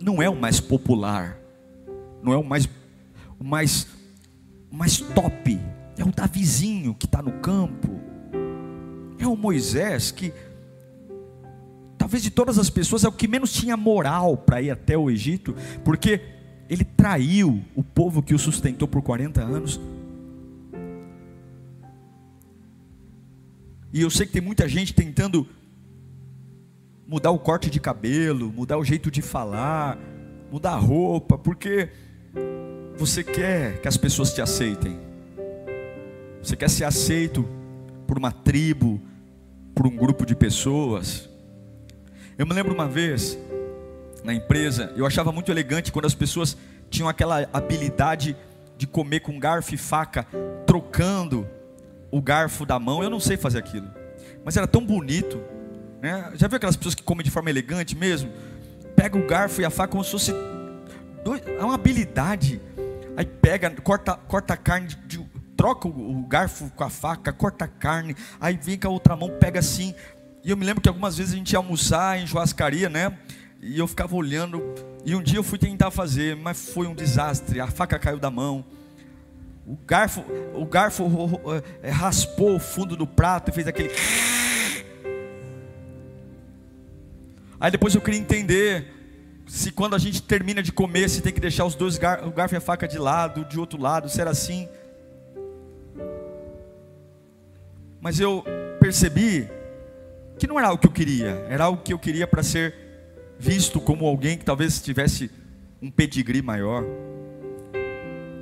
Não 0.00 0.22
é 0.22 0.30
o 0.30 0.36
mais 0.36 0.60
popular, 0.60 1.36
não 2.22 2.32
é 2.32 2.36
o 2.36 2.44
mais, 2.44 2.68
o 3.36 3.42
mais, 3.42 3.88
o 4.70 4.76
mais 4.76 4.98
top, 4.98 5.58
é 5.98 6.04
o 6.04 6.12
Davizinho 6.12 6.94
que 6.94 7.06
está 7.06 7.20
no 7.20 7.32
campo, 7.40 7.93
é 9.24 9.28
o 9.28 9.36
Moisés 9.36 10.10
que, 10.10 10.32
talvez 11.96 12.22
de 12.22 12.30
todas 12.30 12.58
as 12.58 12.70
pessoas, 12.70 13.04
é 13.04 13.08
o 13.08 13.12
que 13.12 13.28
menos 13.28 13.52
tinha 13.52 13.76
moral 13.76 14.36
para 14.36 14.60
ir 14.62 14.70
até 14.70 14.96
o 14.96 15.10
Egito, 15.10 15.54
porque 15.84 16.20
ele 16.68 16.84
traiu 16.84 17.62
o 17.74 17.82
povo 17.82 18.22
que 18.22 18.34
o 18.34 18.38
sustentou 18.38 18.88
por 18.88 19.02
40 19.02 19.42
anos. 19.42 19.80
E 23.92 24.00
eu 24.00 24.10
sei 24.10 24.26
que 24.26 24.32
tem 24.32 24.42
muita 24.42 24.68
gente 24.68 24.92
tentando 24.92 25.46
mudar 27.06 27.30
o 27.30 27.38
corte 27.38 27.70
de 27.70 27.78
cabelo, 27.78 28.52
mudar 28.52 28.78
o 28.78 28.84
jeito 28.84 29.10
de 29.10 29.22
falar, 29.22 29.98
mudar 30.50 30.72
a 30.72 30.78
roupa, 30.78 31.38
porque 31.38 31.90
você 32.96 33.22
quer 33.22 33.80
que 33.80 33.88
as 33.88 33.96
pessoas 33.96 34.32
te 34.32 34.40
aceitem. 34.40 34.98
Você 36.42 36.56
quer 36.56 36.68
ser 36.68 36.84
aceito 36.84 37.46
por 38.06 38.18
uma 38.18 38.32
tribo, 38.32 39.00
por 39.74 39.86
um 39.86 39.96
grupo 39.96 40.24
de 40.24 40.34
pessoas. 40.34 41.28
Eu 42.38 42.46
me 42.46 42.54
lembro 42.54 42.72
uma 42.72 42.88
vez 42.88 43.38
na 44.22 44.32
empresa, 44.32 44.92
eu 44.96 45.04
achava 45.04 45.32
muito 45.32 45.50
elegante 45.50 45.92
quando 45.92 46.06
as 46.06 46.14
pessoas 46.14 46.56
tinham 46.88 47.08
aquela 47.08 47.48
habilidade 47.52 48.36
de 48.78 48.86
comer 48.86 49.20
com 49.20 49.38
garfo 49.38 49.74
e 49.74 49.76
faca, 49.76 50.26
trocando 50.66 51.46
o 52.10 52.22
garfo 52.22 52.64
da 52.64 52.78
mão. 52.78 53.02
Eu 53.02 53.10
não 53.10 53.20
sei 53.20 53.36
fazer 53.36 53.58
aquilo, 53.58 53.88
mas 54.44 54.56
era 54.56 54.66
tão 54.66 54.84
bonito. 54.84 55.40
Né? 56.00 56.32
Já 56.34 56.48
viu 56.48 56.56
aquelas 56.56 56.76
pessoas 56.76 56.94
que 56.94 57.02
comem 57.02 57.24
de 57.24 57.30
forma 57.30 57.50
elegante 57.50 57.96
mesmo? 57.96 58.30
Pega 58.96 59.18
o 59.18 59.26
garfo 59.26 59.60
e 59.60 59.64
a 59.64 59.70
faca 59.70 59.90
como 59.92 60.04
se 60.04 60.10
fosse 60.10 60.32
é 61.58 61.64
uma 61.64 61.74
habilidade. 61.74 62.60
Aí 63.16 63.24
pega, 63.24 63.70
corta, 63.70 64.14
corta 64.14 64.54
a 64.54 64.56
carne, 64.56 64.88
troca 65.64 65.88
o, 65.88 66.22
garfo 66.26 66.70
com 66.76 66.84
a 66.84 66.90
faca, 66.90 67.32
corta 67.32 67.64
a 67.64 67.68
carne, 67.68 68.14
aí 68.38 68.58
vem 68.62 68.78
com 68.78 68.86
a 68.86 68.90
outra 68.90 69.16
mão, 69.16 69.30
pega 69.40 69.60
assim. 69.60 69.94
E 70.44 70.50
eu 70.50 70.58
me 70.58 70.66
lembro 70.66 70.82
que 70.82 70.88
algumas 70.90 71.16
vezes 71.16 71.32
a 71.32 71.36
gente 71.38 71.52
ia 71.52 71.58
almoçar 71.58 72.20
em 72.20 72.26
churrascaria, 72.26 72.90
né? 72.90 73.16
E 73.62 73.78
eu 73.78 73.86
ficava 73.86 74.14
olhando. 74.14 74.62
E 75.06 75.14
um 75.14 75.22
dia 75.22 75.38
eu 75.38 75.42
fui 75.42 75.58
tentar 75.58 75.90
fazer, 75.90 76.36
mas 76.36 76.68
foi 76.68 76.86
um 76.86 76.94
desastre. 76.94 77.60
A 77.60 77.66
faca 77.66 77.98
caiu 77.98 78.18
da 78.18 78.30
mão. 78.30 78.62
O 79.66 79.74
garfo, 79.86 80.22
o 80.52 80.66
garfo 80.66 81.10
é, 81.82 81.88
raspou 81.88 82.56
o 82.56 82.60
fundo 82.60 82.94
do 82.94 83.06
prato 83.06 83.50
e 83.50 83.54
fez 83.54 83.66
aquele. 83.66 83.90
Aí 87.58 87.70
depois 87.70 87.94
eu 87.94 88.02
queria 88.02 88.20
entender 88.20 88.92
se 89.46 89.72
quando 89.72 89.96
a 89.96 89.98
gente 89.98 90.20
termina 90.20 90.62
de 90.62 90.72
comer, 90.72 91.08
se 91.08 91.22
tem 91.22 91.32
que 91.32 91.40
deixar 91.40 91.64
os 91.64 91.74
dois 91.74 91.96
gar, 91.96 92.22
o 92.28 92.30
garfo 92.30 92.54
e 92.54 92.58
a 92.58 92.60
faca 92.60 92.86
de 92.86 92.98
lado, 92.98 93.46
de 93.46 93.58
outro 93.58 93.80
lado, 93.80 94.10
se 94.10 94.20
era 94.20 94.28
assim. 94.32 94.68
Mas 98.04 98.20
eu 98.20 98.44
percebi 98.78 99.48
que 100.38 100.46
não 100.46 100.58
era 100.58 100.70
o 100.70 100.76
que 100.76 100.86
eu 100.86 100.90
queria, 100.90 101.42
era 101.48 101.70
o 101.70 101.78
que 101.78 101.90
eu 101.90 101.98
queria 101.98 102.26
para 102.26 102.42
ser 102.42 102.74
visto 103.38 103.80
como 103.80 104.04
alguém 104.04 104.36
que 104.36 104.44
talvez 104.44 104.78
tivesse 104.82 105.30
um 105.80 105.90
pedigree 105.90 106.42
maior, 106.42 106.84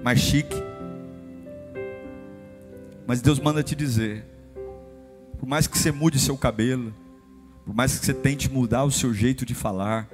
mais 0.02 0.18
chique. 0.18 0.56
Mas 3.06 3.22
Deus 3.22 3.38
manda 3.38 3.62
te 3.62 3.76
dizer: 3.76 4.24
por 5.38 5.48
mais 5.48 5.68
que 5.68 5.78
você 5.78 5.92
mude 5.92 6.18
seu 6.18 6.36
cabelo, 6.36 6.92
por 7.64 7.72
mais 7.72 7.96
que 7.96 8.04
você 8.04 8.14
tente 8.14 8.50
mudar 8.50 8.82
o 8.82 8.90
seu 8.90 9.14
jeito 9.14 9.46
de 9.46 9.54
falar, 9.54 10.08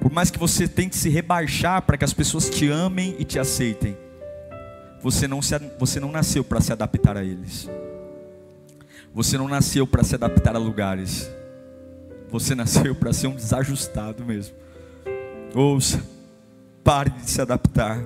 por 0.00 0.12
mais 0.12 0.30
que 0.30 0.38
você 0.38 0.68
tente 0.68 0.96
se 0.96 1.08
rebaixar 1.08 1.82
para 1.82 1.98
que 1.98 2.04
as 2.04 2.14
pessoas 2.14 2.48
te 2.48 2.68
amem 2.68 3.16
e 3.18 3.24
te 3.24 3.40
aceitem, 3.40 3.98
você 5.02 5.26
não, 5.26 5.42
se, 5.42 5.58
você 5.80 5.98
não 5.98 6.12
nasceu 6.12 6.44
para 6.44 6.60
se 6.60 6.72
adaptar 6.72 7.16
a 7.16 7.24
eles. 7.24 7.68
Você 9.14 9.36
não 9.36 9.48
nasceu 9.48 9.86
para 9.86 10.04
se 10.04 10.14
adaptar 10.14 10.54
a 10.54 10.58
lugares. 10.58 11.30
Você 12.30 12.54
nasceu 12.54 12.94
para 12.94 13.12
ser 13.12 13.26
um 13.26 13.34
desajustado 13.34 14.24
mesmo. 14.24 14.54
Ouça, 15.54 16.02
pare 16.84 17.10
de 17.10 17.30
se 17.30 17.40
adaptar. 17.40 18.02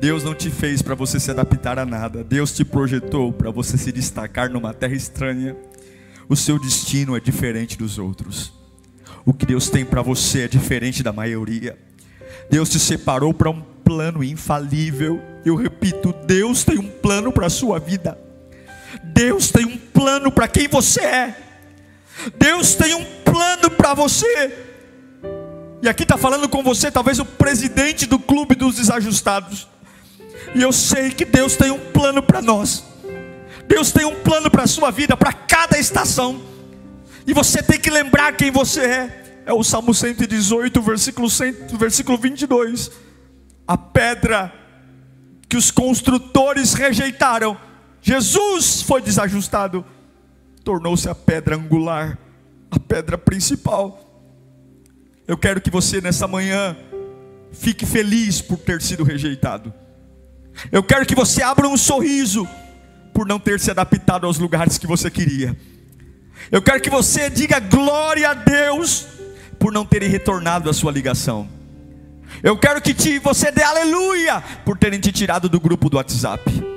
Deus 0.00 0.24
não 0.24 0.34
te 0.34 0.50
fez 0.50 0.82
para 0.82 0.94
você 0.94 1.20
se 1.20 1.30
adaptar 1.30 1.78
a 1.78 1.86
nada. 1.86 2.24
Deus 2.24 2.52
te 2.52 2.64
projetou 2.64 3.32
para 3.32 3.50
você 3.50 3.78
se 3.78 3.92
destacar 3.92 4.50
numa 4.50 4.74
terra 4.74 4.94
estranha. 4.94 5.56
O 6.28 6.34
seu 6.34 6.58
destino 6.58 7.16
é 7.16 7.20
diferente 7.20 7.78
dos 7.78 7.98
outros. 7.98 8.52
O 9.24 9.32
que 9.32 9.46
Deus 9.46 9.70
tem 9.70 9.84
para 9.84 10.02
você 10.02 10.42
é 10.42 10.48
diferente 10.48 11.02
da 11.02 11.12
maioria. 11.12 11.78
Deus 12.50 12.68
te 12.68 12.78
separou 12.78 13.32
para 13.32 13.50
um 13.50 13.62
plano 13.84 14.24
infalível. 14.24 15.22
Eu 15.44 15.54
repito, 15.54 16.12
Deus 16.26 16.64
tem 16.64 16.78
um 16.78 16.88
plano 16.88 17.30
para 17.30 17.46
a 17.46 17.50
sua 17.50 17.78
vida. 17.78 18.18
Deus 19.12 19.50
tem 19.50 19.64
um 19.64 19.76
plano 19.76 20.30
para 20.32 20.48
quem 20.48 20.68
você 20.68 21.00
é. 21.00 21.36
Deus 22.36 22.74
tem 22.74 22.94
um 22.94 23.04
plano 23.24 23.70
para 23.70 23.94
você. 23.94 24.52
E 25.82 25.88
aqui 25.88 26.04
está 26.04 26.16
falando 26.16 26.48
com 26.48 26.62
você, 26.62 26.90
talvez 26.90 27.18
o 27.18 27.24
presidente 27.24 28.06
do 28.06 28.18
clube 28.18 28.54
dos 28.54 28.76
desajustados. 28.76 29.68
E 30.54 30.62
eu 30.62 30.72
sei 30.72 31.10
que 31.10 31.24
Deus 31.24 31.56
tem 31.56 31.70
um 31.70 31.90
plano 31.90 32.22
para 32.22 32.40
nós. 32.40 32.84
Deus 33.66 33.90
tem 33.90 34.04
um 34.04 34.14
plano 34.22 34.50
para 34.50 34.64
a 34.64 34.66
sua 34.66 34.90
vida, 34.90 35.16
para 35.16 35.32
cada 35.32 35.78
estação. 35.78 36.40
E 37.26 37.32
você 37.32 37.62
tem 37.62 37.78
que 37.78 37.90
lembrar 37.90 38.36
quem 38.36 38.50
você 38.50 38.80
é. 38.80 39.42
É 39.44 39.52
o 39.52 39.64
Salmo 39.64 39.92
118, 39.92 40.80
versículo, 40.80 41.28
100, 41.28 41.52
versículo 41.78 42.16
22. 42.16 42.90
A 43.66 43.76
pedra 43.76 44.52
que 45.48 45.56
os 45.56 45.70
construtores 45.70 46.74
rejeitaram, 46.74 47.58
Jesus 48.02 48.82
foi 48.82 49.00
desajustado, 49.00 49.84
tornou-se 50.64 51.08
a 51.08 51.14
pedra 51.14 51.54
angular, 51.54 52.18
a 52.68 52.78
pedra 52.78 53.16
principal. 53.16 54.00
Eu 55.26 55.38
quero 55.38 55.60
que 55.60 55.70
você 55.70 56.00
nessa 56.00 56.26
manhã 56.26 56.76
fique 57.52 57.86
feliz 57.86 58.42
por 58.42 58.58
ter 58.58 58.82
sido 58.82 59.04
rejeitado. 59.04 59.72
Eu 60.72 60.82
quero 60.82 61.06
que 61.06 61.14
você 61.14 61.42
abra 61.42 61.68
um 61.68 61.76
sorriso 61.76 62.46
por 63.14 63.24
não 63.24 63.38
ter 63.38 63.60
se 63.60 63.70
adaptado 63.70 64.26
aos 64.26 64.36
lugares 64.36 64.78
que 64.78 64.86
você 64.86 65.08
queria. 65.08 65.56
Eu 66.50 66.60
quero 66.60 66.80
que 66.80 66.90
você 66.90 67.30
diga 67.30 67.60
glória 67.60 68.30
a 68.30 68.34
Deus 68.34 69.06
por 69.60 69.72
não 69.72 69.86
terem 69.86 70.08
retornado 70.08 70.68
a 70.68 70.72
sua 70.74 70.90
ligação. 70.90 71.48
Eu 72.42 72.58
quero 72.58 72.82
que 72.82 72.92
te, 72.92 73.20
você 73.20 73.52
dê 73.52 73.62
aleluia 73.62 74.42
por 74.64 74.76
terem 74.76 74.98
te 74.98 75.12
tirado 75.12 75.48
do 75.48 75.60
grupo 75.60 75.88
do 75.88 75.98
WhatsApp. 75.98 76.71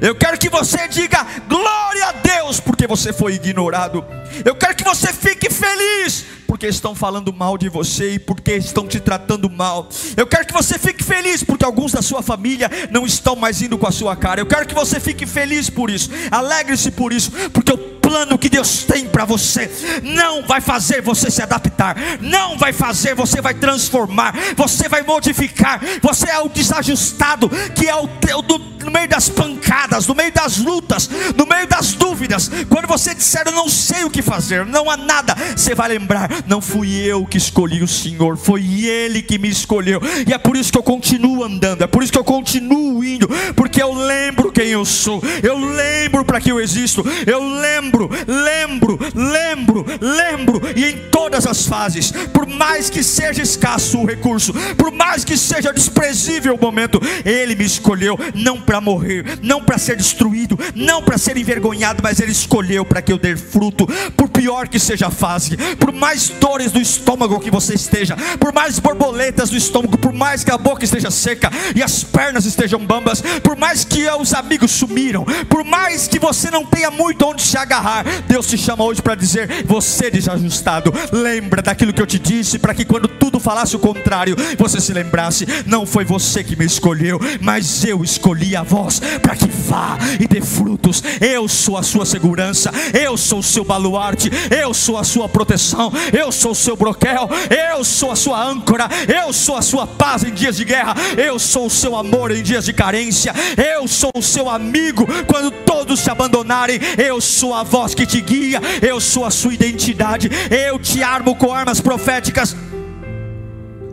Eu 0.00 0.14
quero 0.14 0.38
que 0.38 0.48
você 0.48 0.86
diga 0.88 1.26
glória 1.48 2.06
a 2.06 2.12
Deus 2.12 2.60
porque 2.60 2.86
você 2.86 3.12
foi 3.12 3.34
ignorado. 3.34 4.04
Eu 4.44 4.54
quero 4.54 4.74
que 4.76 4.84
você 4.84 5.12
fique 5.12 5.50
feliz 5.50 6.24
porque 6.46 6.66
estão 6.66 6.94
falando 6.94 7.30
mal 7.30 7.58
de 7.58 7.68
você 7.68 8.14
e 8.14 8.18
porque 8.18 8.54
estão 8.54 8.88
te 8.88 8.98
tratando 8.98 9.50
mal. 9.50 9.88
Eu 10.16 10.26
quero 10.26 10.46
que 10.46 10.52
você 10.52 10.78
fique 10.78 11.04
feliz 11.04 11.42
porque 11.42 11.64
alguns 11.64 11.92
da 11.92 12.00
sua 12.00 12.22
família 12.22 12.70
não 12.90 13.04
estão 13.04 13.36
mais 13.36 13.60
indo 13.60 13.76
com 13.76 13.86
a 13.86 13.92
sua 13.92 14.16
cara. 14.16 14.40
Eu 14.40 14.46
quero 14.46 14.66
que 14.66 14.74
você 14.74 14.98
fique 14.98 15.26
feliz 15.26 15.68
por 15.68 15.90
isso. 15.90 16.10
Alegre-se 16.30 16.90
por 16.90 17.12
isso, 17.12 17.30
porque 17.52 17.72
o 17.72 17.78
plano 18.08 18.38
que 18.38 18.48
Deus 18.48 18.84
tem 18.84 19.06
para 19.06 19.26
você 19.26 19.70
não 20.02 20.42
vai 20.46 20.62
fazer 20.62 21.02
você 21.02 21.30
se 21.30 21.42
adaptar, 21.42 21.94
não 22.22 22.56
vai 22.56 22.72
fazer 22.72 23.14
você 23.14 23.42
vai 23.42 23.52
transformar, 23.52 24.34
você 24.56 24.88
vai 24.88 25.02
modificar. 25.02 25.80
Você 26.00 26.30
é 26.30 26.38
o 26.38 26.48
desajustado 26.48 27.50
que 27.74 27.86
é 27.86 27.94
o 27.94 28.08
teu 28.08 28.40
do, 28.40 28.58
no 28.58 28.90
meio 28.90 29.08
das 29.08 29.28
pancadas, 29.28 30.06
no 30.06 30.14
meio 30.14 30.32
das 30.32 30.56
lutas, 30.56 31.10
no 31.36 31.44
meio 31.44 31.66
das 31.66 31.92
dúvidas. 31.92 32.50
Quando 32.68 32.86
você 32.86 33.14
disser 33.14 33.42
eu 33.44 33.52
não 33.52 33.68
sei 33.68 34.04
o 34.04 34.10
que 34.10 34.22
fazer, 34.22 34.64
não 34.64 34.88
há 34.88 34.96
nada, 34.96 35.34
você 35.54 35.74
vai 35.74 35.88
lembrar 35.88 36.30
não 36.46 36.60
fui 36.60 36.94
eu 36.94 37.26
que 37.26 37.36
escolhi 37.36 37.82
o 37.82 37.88
Senhor, 37.88 38.36
foi 38.36 38.84
Ele 38.84 39.20
que 39.20 39.38
me 39.38 39.48
escolheu, 39.48 40.00
e 40.26 40.32
é 40.32 40.38
por 40.38 40.56
isso 40.56 40.72
que 40.72 40.78
eu 40.78 40.82
continuo 40.82 41.44
andando, 41.44 41.82
é 41.82 41.86
por 41.86 42.02
isso 42.02 42.12
que 42.12 42.18
eu 42.18 42.24
continuo 42.24 43.04
indo, 43.04 43.28
porque 43.54 43.82
eu 43.82 43.92
lembro 43.92 44.52
quem 44.52 44.68
eu 44.68 44.84
sou, 44.84 45.22
eu 45.42 45.58
lembro 45.58 46.24
para 46.24 46.40
que 46.40 46.50
eu 46.50 46.60
existo, 46.60 47.04
eu 47.26 47.42
lembro, 47.42 47.97
lembro, 48.26 48.98
lembro, 49.14 49.86
lembro, 50.00 50.60
e 50.76 50.84
em 50.84 50.98
todas 51.10 51.46
as 51.46 51.66
fases, 51.66 52.12
por 52.32 52.46
mais 52.46 52.90
que 52.90 53.02
seja 53.02 53.42
escasso 53.42 53.98
o 53.98 54.06
recurso, 54.06 54.52
por 54.76 54.92
mais 54.92 55.24
que 55.24 55.36
seja 55.36 55.72
desprezível 55.72 56.54
o 56.54 56.60
momento, 56.60 57.00
Ele 57.24 57.54
me 57.54 57.64
escolheu, 57.64 58.18
não 58.34 58.60
para 58.60 58.80
morrer, 58.80 59.38
não 59.42 59.62
para 59.62 59.78
ser 59.78 59.96
destruído, 59.96 60.58
não 60.74 61.02
para 61.02 61.18
ser 61.18 61.36
envergonhado, 61.36 62.02
mas 62.02 62.20
Ele 62.20 62.32
escolheu 62.32 62.84
para 62.84 63.02
que 63.02 63.12
eu 63.12 63.18
dê 63.18 63.36
fruto, 63.36 63.86
por 64.16 64.28
pior 64.28 64.68
que 64.68 64.78
seja 64.78 65.08
a 65.08 65.10
fase, 65.10 65.56
por 65.76 65.92
mais 65.92 66.28
dores 66.28 66.72
do 66.72 66.80
estômago 66.80 67.40
que 67.40 67.50
você 67.50 67.74
esteja, 67.74 68.16
por 68.38 68.52
mais 68.52 68.78
borboletas 68.78 69.50
do 69.50 69.56
estômago, 69.56 69.98
por 69.98 70.12
mais 70.12 70.44
que 70.44 70.50
a 70.50 70.58
boca 70.58 70.84
esteja 70.84 71.10
seca 71.10 71.50
e 71.74 71.82
as 71.82 72.04
pernas 72.04 72.44
estejam 72.44 72.84
bambas, 72.84 73.22
por 73.42 73.56
mais 73.56 73.84
que 73.84 74.08
os 74.10 74.34
amigos 74.34 74.70
sumiram, 74.70 75.24
por 75.48 75.64
mais 75.64 76.06
que 76.06 76.18
você 76.18 76.50
não 76.50 76.64
tenha 76.64 76.90
muito 76.90 77.26
onde 77.26 77.42
se 77.42 77.56
agarrar, 77.56 77.87
Deus 78.26 78.46
te 78.46 78.58
chama 78.58 78.84
hoje 78.84 79.02
para 79.02 79.14
dizer: 79.14 79.64
você 79.64 80.10
desajustado, 80.10 80.92
lembra 81.12 81.62
daquilo 81.62 81.92
que 81.92 82.02
eu 82.02 82.06
te 82.06 82.18
disse, 82.18 82.58
para 82.58 82.74
que 82.74 82.84
quando 82.84 83.08
tudo 83.08 83.40
falasse 83.40 83.74
o 83.76 83.78
contrário, 83.78 84.36
você 84.58 84.80
se 84.80 84.92
lembrasse: 84.92 85.46
não 85.66 85.86
foi 85.86 86.04
você 86.04 86.44
que 86.44 86.56
me 86.56 86.64
escolheu, 86.64 87.18
mas 87.40 87.84
eu 87.84 88.04
escolhi 88.04 88.54
a 88.54 88.62
voz 88.62 89.00
para 89.22 89.34
que 89.34 89.48
vá 89.48 89.98
e 90.20 90.26
dê 90.26 90.40
frutos. 90.40 91.02
Eu 91.20 91.48
sou 91.48 91.76
a 91.76 91.82
sua 91.82 92.04
segurança, 92.04 92.70
eu 92.92 93.16
sou 93.16 93.38
o 93.38 93.42
seu 93.42 93.64
baluarte, 93.64 94.30
eu 94.50 94.74
sou 94.74 94.98
a 94.98 95.04
sua 95.04 95.28
proteção, 95.28 95.92
eu 96.12 96.30
sou 96.30 96.52
o 96.52 96.54
seu 96.54 96.76
broquel, 96.76 97.28
eu 97.74 97.84
sou 97.84 98.10
a 98.10 98.16
sua 98.16 98.42
âncora, 98.42 98.88
eu 99.08 99.32
sou 99.32 99.56
a 99.56 99.62
sua 99.62 99.86
paz 99.86 100.24
em 100.24 100.32
dias 100.32 100.56
de 100.56 100.64
guerra, 100.64 100.94
eu 101.16 101.38
sou 101.38 101.66
o 101.66 101.70
seu 101.70 101.96
amor 101.96 102.30
em 102.30 102.42
dias 102.42 102.64
de 102.64 102.72
carência, 102.72 103.32
eu 103.56 103.88
sou 103.88 104.10
o 104.14 104.22
seu 104.22 104.48
amigo 104.48 105.06
quando 105.26 105.50
todos 105.50 106.00
se 106.00 106.10
abandonarem, 106.10 106.78
eu 106.98 107.20
sou 107.20 107.54
a 107.54 107.62
voz 107.62 107.77
que 107.94 108.06
te 108.06 108.20
guia, 108.20 108.60
eu 108.82 109.00
sou 109.00 109.24
a 109.24 109.30
sua 109.30 109.54
identidade, 109.54 110.28
eu 110.50 110.78
te 110.78 111.02
armo 111.02 111.36
com 111.36 111.52
armas 111.52 111.80
proféticas. 111.80 112.56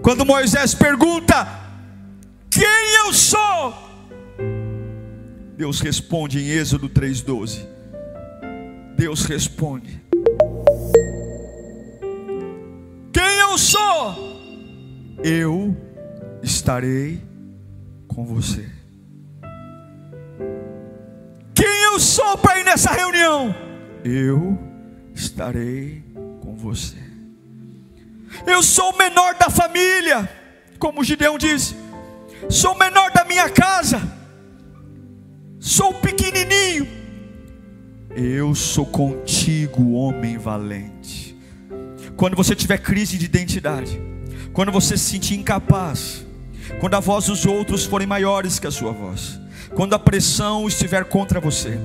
Quando 0.02 0.26
Moisés 0.26 0.74
pergunta: 0.74 1.48
Quem 2.50 2.96
eu 3.06 3.14
sou? 3.14 3.74
Deus 5.58 5.80
responde 5.80 6.40
em 6.40 6.50
Êxodo 6.50 6.90
3,12. 6.90 7.66
Deus 8.98 9.26
responde: 9.26 10.06
eu 13.56 13.58
sou, 13.58 14.16
eu 15.24 15.78
estarei 16.44 17.22
com 18.06 18.26
você. 18.26 18.70
Quem 21.54 21.84
eu 21.86 21.98
sou 21.98 22.38
para 22.38 22.60
ir 22.60 22.66
nessa 22.66 22.92
reunião? 22.92 23.56
Eu 24.08 24.56
estarei 25.16 26.04
com 26.40 26.56
você. 26.56 26.96
Eu 28.46 28.62
sou 28.62 28.92
o 28.92 28.98
menor 29.00 29.34
da 29.34 29.50
família. 29.50 30.30
como 30.78 31.04
Gideão 31.04 31.40
disse: 31.40 31.76
sou 32.48 32.74
o 32.74 32.78
menor 32.78 33.12
da 33.12 33.26
minha 33.26 33.50
casa, 33.50 34.00
sou 35.60 35.92
pequenininho. 35.92 36.88
Eu 38.16 38.54
sou 38.54 38.86
contigo, 38.86 39.94
homem 39.94 40.38
valente. 40.38 41.36
Quando 42.16 42.36
você 42.36 42.56
tiver 42.56 42.78
crise 42.78 43.18
de 43.18 43.26
identidade, 43.26 44.00
quando 44.54 44.72
você 44.72 44.96
se 44.96 45.06
sentir 45.06 45.34
incapaz, 45.34 46.24
quando 46.80 46.94
a 46.94 47.00
voz 47.00 47.26
dos 47.26 47.44
outros 47.48 47.86
forem 47.86 48.06
maiores 48.06 48.60
que 48.60 48.68
a 48.68 48.72
sua 48.72 48.92
voz, 48.92 49.40
quando 49.74 49.96
a 49.96 50.00
pressão 50.00 50.68
estiver 50.68 51.06
contra 51.06 51.40
você, 51.40 51.80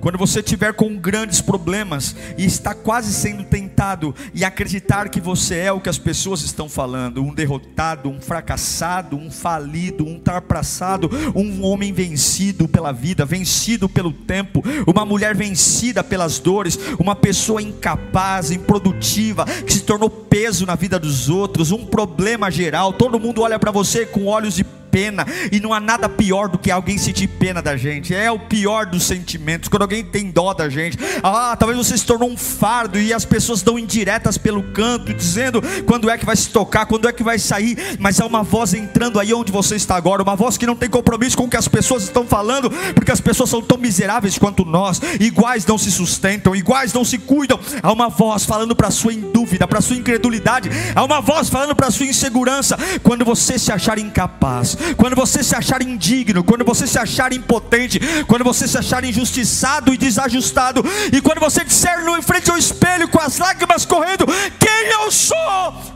quando 0.00 0.18
você 0.18 0.40
estiver 0.40 0.72
com 0.72 0.96
grandes 0.96 1.40
problemas 1.40 2.14
e 2.36 2.44
está 2.44 2.74
quase 2.74 3.12
sendo 3.12 3.44
tentado 3.44 4.14
e 4.34 4.44
acreditar 4.44 5.08
que 5.08 5.20
você 5.20 5.56
é 5.56 5.72
o 5.72 5.80
que 5.80 5.88
as 5.88 5.98
pessoas 5.98 6.42
estão 6.42 6.68
falando, 6.68 7.22
um 7.22 7.34
derrotado, 7.34 8.08
um 8.08 8.20
fracassado, 8.20 9.16
um 9.16 9.30
falido, 9.30 10.04
um 10.06 10.18
tarpassado, 10.18 11.10
um 11.34 11.64
homem 11.64 11.92
vencido 11.92 12.68
pela 12.68 12.92
vida, 12.92 13.24
vencido 13.24 13.88
pelo 13.88 14.12
tempo, 14.12 14.62
uma 14.86 15.04
mulher 15.04 15.34
vencida 15.34 16.02
pelas 16.02 16.38
dores, 16.38 16.78
uma 16.98 17.14
pessoa 17.14 17.62
incapaz, 17.62 18.50
improdutiva, 18.50 19.44
que 19.44 19.72
se 19.72 19.82
tornou 19.82 20.10
peso 20.10 20.66
na 20.66 20.74
vida 20.74 20.98
dos 20.98 21.28
outros, 21.28 21.70
um 21.70 21.84
problema 21.86 22.50
geral, 22.50 22.92
todo 22.92 23.20
mundo 23.20 23.42
olha 23.42 23.58
para 23.58 23.70
você 23.70 24.06
com 24.06 24.26
olhos 24.26 24.54
de 24.54 24.64
pena, 24.92 25.26
e 25.50 25.58
não 25.58 25.72
há 25.72 25.80
nada 25.80 26.06
pior 26.06 26.48
do 26.48 26.58
que 26.58 26.70
alguém 26.70 26.98
sentir 26.98 27.26
pena 27.26 27.62
da 27.62 27.78
gente, 27.78 28.14
é 28.14 28.30
o 28.30 28.38
pior 28.38 28.84
dos 28.84 29.04
sentimentos, 29.04 29.70
quando 29.70 29.82
alguém 29.82 30.04
tem 30.04 30.30
dó 30.30 30.52
da 30.52 30.68
gente. 30.68 30.98
Ah, 31.22 31.56
talvez 31.58 31.78
você 31.78 31.96
se 31.96 32.04
tornou 32.04 32.28
um 32.28 32.36
fardo 32.36 33.00
e 33.00 33.12
as 33.12 33.24
pessoas 33.24 33.62
dão 33.62 33.78
indiretas 33.78 34.36
pelo 34.36 34.62
canto, 34.62 35.14
dizendo 35.14 35.62
quando 35.86 36.10
é 36.10 36.18
que 36.18 36.26
vai 36.26 36.36
se 36.36 36.50
tocar, 36.50 36.84
quando 36.84 37.08
é 37.08 37.12
que 37.12 37.22
vai 37.22 37.38
sair, 37.38 37.96
mas 37.98 38.20
há 38.20 38.26
uma 38.26 38.42
voz 38.42 38.74
entrando 38.74 39.18
aí 39.18 39.32
onde 39.32 39.50
você 39.50 39.76
está 39.76 39.96
agora, 39.96 40.22
uma 40.22 40.36
voz 40.36 40.58
que 40.58 40.66
não 40.66 40.76
tem 40.76 40.90
compromisso 40.90 41.36
com 41.36 41.44
o 41.44 41.48
que 41.48 41.56
as 41.56 41.68
pessoas 41.68 42.02
estão 42.02 42.26
falando, 42.26 42.70
porque 42.94 43.10
as 43.10 43.20
pessoas 43.20 43.48
são 43.48 43.62
tão 43.62 43.78
miseráveis 43.78 44.36
quanto 44.36 44.64
nós, 44.64 45.00
iguais 45.18 45.64
não 45.64 45.78
se 45.78 45.90
sustentam, 45.90 46.54
iguais 46.54 46.92
não 46.92 47.04
se 47.04 47.16
cuidam. 47.16 47.58
Há 47.82 47.90
uma 47.90 48.10
voz 48.10 48.44
falando 48.44 48.76
para 48.76 48.88
a 48.88 48.90
sua 48.90 49.12
dúvida, 49.14 49.66
para 49.66 49.78
a 49.78 49.82
sua 49.82 49.96
incredulidade, 49.96 50.70
há 50.94 51.02
uma 51.02 51.20
voz 51.20 51.48
falando 51.48 51.74
para 51.74 51.86
a 51.86 51.90
sua 51.90 52.06
insegurança, 52.06 52.76
quando 53.02 53.24
você 53.24 53.58
se 53.58 53.72
achar 53.72 53.98
incapaz, 53.98 54.76
quando 54.96 55.16
você 55.16 55.42
se 55.42 55.54
achar 55.54 55.82
indigno, 55.82 56.44
quando 56.44 56.64
você 56.64 56.86
se 56.86 56.98
achar 56.98 57.32
impotente, 57.32 58.00
quando 58.26 58.44
você 58.44 58.66
se 58.66 58.78
achar 58.78 59.04
injustiçado 59.04 59.92
e 59.92 59.96
desajustado, 59.96 60.84
e 61.12 61.20
quando 61.20 61.40
você 61.40 61.64
disser 61.64 62.04
no 62.04 62.16
em 62.16 62.22
frente 62.22 62.50
ao 62.50 62.56
espelho 62.56 63.08
com 63.08 63.20
as 63.20 63.38
lágrimas 63.38 63.84
correndo: 63.84 64.26
Quem 64.58 64.90
eu 65.02 65.10
sou? 65.10 65.36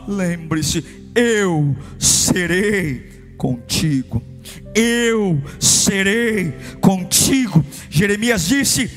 Lembre-se, 0.07 0.83
eu 1.15 1.75
serei 1.99 3.33
contigo. 3.37 4.21
Eu 4.73 5.41
serei 5.59 6.53
contigo. 6.79 7.65
Jeremias 7.89 8.45
disse 8.45 8.89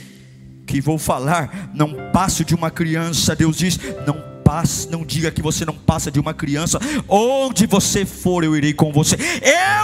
que 0.66 0.80
vou 0.80 0.98
falar, 0.98 1.70
não 1.74 2.10
passo 2.12 2.44
de 2.44 2.54
uma 2.54 2.70
criança. 2.70 3.34
Deus 3.34 3.56
diz: 3.56 3.78
não 4.06 4.29
paz. 4.50 4.88
Não 4.90 5.04
diga 5.04 5.30
que 5.30 5.40
você 5.40 5.64
não 5.64 5.74
passa 5.74 6.10
de 6.10 6.18
uma 6.18 6.34
criança. 6.34 6.80
Onde 7.08 7.68
você 7.68 8.04
for, 8.04 8.42
eu 8.42 8.56
irei 8.56 8.72
com 8.72 8.92
você. 8.92 9.16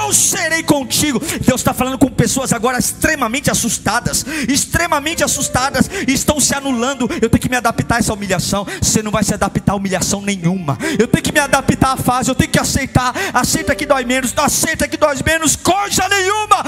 Eu 0.02 0.12
serei 0.12 0.64
contigo. 0.64 1.20
Deus 1.20 1.60
está 1.60 1.72
falando 1.72 1.96
com 1.96 2.08
pessoas 2.08 2.52
agora 2.52 2.76
extremamente 2.76 3.48
assustadas, 3.48 4.26
extremamente 4.48 5.22
assustadas, 5.22 5.88
estão 6.08 6.40
se 6.40 6.52
anulando. 6.52 7.08
Eu 7.22 7.30
tenho 7.30 7.40
que 7.40 7.48
me 7.48 7.56
adaptar 7.56 7.96
a 7.96 7.98
essa 7.98 8.12
humilhação. 8.12 8.66
Você 8.82 9.04
não 9.04 9.12
vai 9.12 9.22
se 9.22 9.32
adaptar 9.32 9.72
a 9.72 9.76
humilhação 9.76 10.20
nenhuma. 10.20 10.76
Eu 10.98 11.06
tenho 11.06 11.22
que 11.22 11.32
me 11.32 11.38
adaptar 11.38 11.92
à 11.92 11.96
fase. 11.96 12.28
Eu 12.28 12.34
tenho 12.34 12.50
que 12.50 12.58
aceitar. 12.58 13.14
Aceita 13.32 13.72
que 13.72 13.86
dói 13.86 14.04
menos. 14.04 14.34
Aceita 14.36 14.88
que 14.88 14.96
dói 14.96 15.16
menos. 15.24 15.54
Coisa 15.54 16.08
nenhuma. 16.08 16.64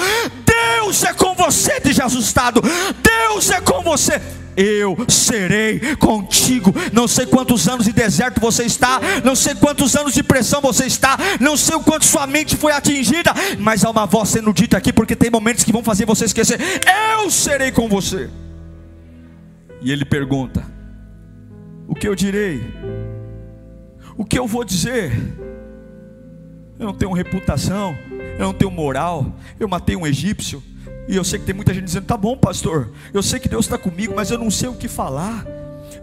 Deus 0.47 1.03
é 1.03 1.13
com 1.13 1.35
você, 1.35 1.81
de 1.81 2.01
assustado. 2.01 2.63
Deus 3.03 3.51
é 3.51 3.61
com 3.61 3.83
você 3.83 4.23
eu 4.59 4.97
serei 5.09 5.79
contigo. 5.97 6.75
Não 6.93 7.07
sei 7.07 7.27
quantos 7.27 7.69
anos 7.69 7.87
de 7.87 7.93
deserto 7.93 8.41
você 8.41 8.65
está, 8.65 9.01
não 9.23 9.37
sei 9.37 9.55
quantos 9.55 9.95
anos 9.95 10.13
de 10.13 10.23
pressão 10.23 10.61
você 10.61 10.87
está, 10.87 11.17
não 11.39 11.57
sei 11.57 11.77
o 11.77 11.81
quanto 11.81 12.05
sua 12.05 12.27
mente 12.27 12.57
foi 12.57 12.73
atingida, 12.73 13.33
mas 13.59 13.85
há 13.85 13.91
uma 13.91 14.05
voz 14.05 14.31
sendo 14.31 14.53
dita 14.53 14.77
aqui, 14.77 14.93
porque 14.93 15.15
tem 15.15 15.31
momentos 15.31 15.63
que 15.63 15.73
vão 15.73 15.85
fazer 15.85 16.05
você 16.05 16.25
esquecer: 16.25 16.59
eu 17.15 17.31
serei 17.31 17.71
com 17.71 17.89
você. 17.89 18.29
E 19.81 19.93
ele 19.93 20.05
pergunta: 20.05 20.65
o 21.87 21.95
que 21.95 22.09
eu 22.09 22.17
direi? 22.17 22.61
O 24.17 24.25
que 24.25 24.37
eu 24.37 24.47
vou 24.49 24.65
dizer? 24.65 25.13
Eu 26.81 26.87
não 26.87 26.95
tenho 26.95 27.13
reputação, 27.13 27.97
eu 28.39 28.47
não 28.47 28.53
tenho 28.53 28.71
moral, 28.71 29.37
eu 29.59 29.69
matei 29.69 29.95
um 29.95 30.07
egípcio, 30.07 30.63
e 31.09 31.17
eu 31.17 31.25
sei 31.25 31.39
que 31.39 31.47
tem 31.47 31.55
muita 31.55 31.73
gente 31.73 31.85
dizendo: 31.85 32.05
tá 32.05 32.17
bom, 32.17 32.37
pastor, 32.37 32.91
eu 33.13 33.23
sei 33.23 33.41
que 33.41 33.49
Deus 33.49 33.65
está 33.65 33.79
comigo, 33.79 34.13
mas 34.15 34.31
eu 34.31 34.39
não 34.39 34.51
sei 34.51 34.69
o 34.69 34.75
que 34.75 34.87
falar. 34.87 35.47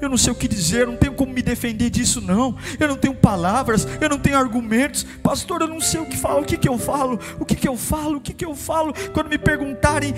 Eu 0.02 0.10
não 0.10 0.18
sei 0.18 0.34
o 0.34 0.36
que 0.36 0.48
dizer, 0.48 0.82
eu 0.82 0.88
não 0.88 0.98
tenho 0.98 1.14
como 1.14 1.32
me 1.32 1.42
defender 1.42 1.90
disso, 1.90 2.20
não. 2.20 2.58
Eu 2.78 2.88
não 2.88 2.98
tenho 2.98 3.16
palavras, 3.16 3.88
eu 4.02 4.10
não 4.10 4.20
tenho 4.20 4.38
argumentos. 4.38 5.06
Pastor, 5.24 5.62
eu 5.62 5.68
não 5.68 5.80
sei 5.80 6.02
o 6.02 6.06
que 6.06 6.18
falar, 6.18 6.42
o 6.42 6.44
que, 6.44 6.58
que 6.58 6.68
eu 6.68 6.78
falo, 6.78 7.18
o 7.40 7.46
que, 7.46 7.56
que 7.56 7.68
eu 7.68 7.78
falo, 7.78 8.18
o 8.18 8.22
que, 8.22 8.34
que 8.34 8.44
eu 8.44 8.56
falo. 8.56 8.94
Quando 9.14 9.30
me 9.30 9.38
perguntarem, 9.38 10.14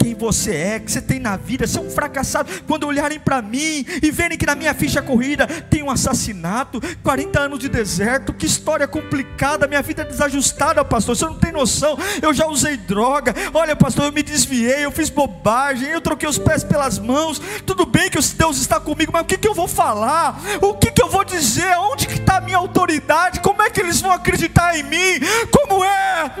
quem 0.00 0.14
você 0.14 0.54
é, 0.54 0.80
que 0.80 0.90
você 0.90 1.02
tem 1.02 1.20
na 1.20 1.36
vida, 1.36 1.66
você 1.66 1.78
é 1.78 1.82
um 1.82 1.90
fracassado. 1.90 2.50
Quando 2.66 2.86
olharem 2.86 3.20
para 3.20 3.42
mim 3.42 3.84
e 4.02 4.10
verem 4.10 4.38
que 4.38 4.46
na 4.46 4.54
minha 4.54 4.72
ficha 4.72 5.02
corrida 5.02 5.46
tem 5.46 5.82
um 5.82 5.90
assassinato, 5.90 6.80
40 7.02 7.38
anos 7.38 7.58
de 7.58 7.68
deserto, 7.68 8.32
que 8.32 8.46
história 8.46 8.88
complicada, 8.88 9.66
minha 9.66 9.82
vida 9.82 10.00
é 10.02 10.04
desajustada, 10.06 10.82
pastor. 10.82 11.14
Você 11.14 11.26
não 11.26 11.38
tem 11.38 11.52
noção. 11.52 11.98
Eu 12.22 12.32
já 12.32 12.46
usei 12.46 12.78
droga. 12.78 13.34
Olha, 13.52 13.76
pastor, 13.76 14.06
eu 14.06 14.12
me 14.12 14.22
desviei, 14.22 14.84
eu 14.84 14.90
fiz 14.90 15.10
bobagem, 15.10 15.90
eu 15.90 16.00
troquei 16.00 16.28
os 16.28 16.38
pés 16.38 16.64
pelas 16.64 16.98
mãos. 16.98 17.40
Tudo 17.66 17.84
bem 17.84 18.08
que 18.08 18.18
Deus 18.34 18.58
está 18.58 18.80
comigo, 18.80 19.12
mas 19.12 19.22
o 19.22 19.26
que, 19.26 19.36
que 19.36 19.48
eu 19.48 19.54
vou 19.54 19.68
falar? 19.68 20.40
O 20.62 20.74
que, 20.74 20.90
que 20.90 21.02
eu 21.02 21.10
vou 21.10 21.24
dizer? 21.24 21.76
Onde 21.78 22.06
que 22.06 22.14
está 22.14 22.38
a 22.38 22.40
minha 22.40 22.56
autoridade? 22.56 23.40
Como 23.40 23.60
é 23.60 23.68
que 23.68 23.80
eles 23.80 24.00
vão 24.00 24.12
acreditar 24.12 24.78
em 24.78 24.82
mim? 24.82 25.20
Como 25.50 25.84
é? 25.84 26.32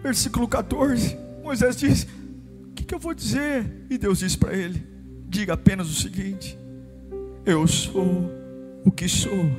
Versículo 0.00 0.46
14. 0.46 1.18
Moisés 1.42 1.76
diz: 1.76 2.06
que, 2.84 2.88
que 2.88 2.94
eu 2.94 2.98
vou 2.98 3.14
dizer? 3.14 3.64
E 3.88 3.96
Deus 3.96 4.18
disse 4.18 4.36
para 4.36 4.54
ele: 4.54 4.86
diga 5.26 5.54
apenas 5.54 5.88
o 5.88 5.94
seguinte: 5.94 6.58
eu 7.44 7.66
sou 7.66 8.30
o 8.84 8.90
que 8.90 9.08
sou. 9.08 9.50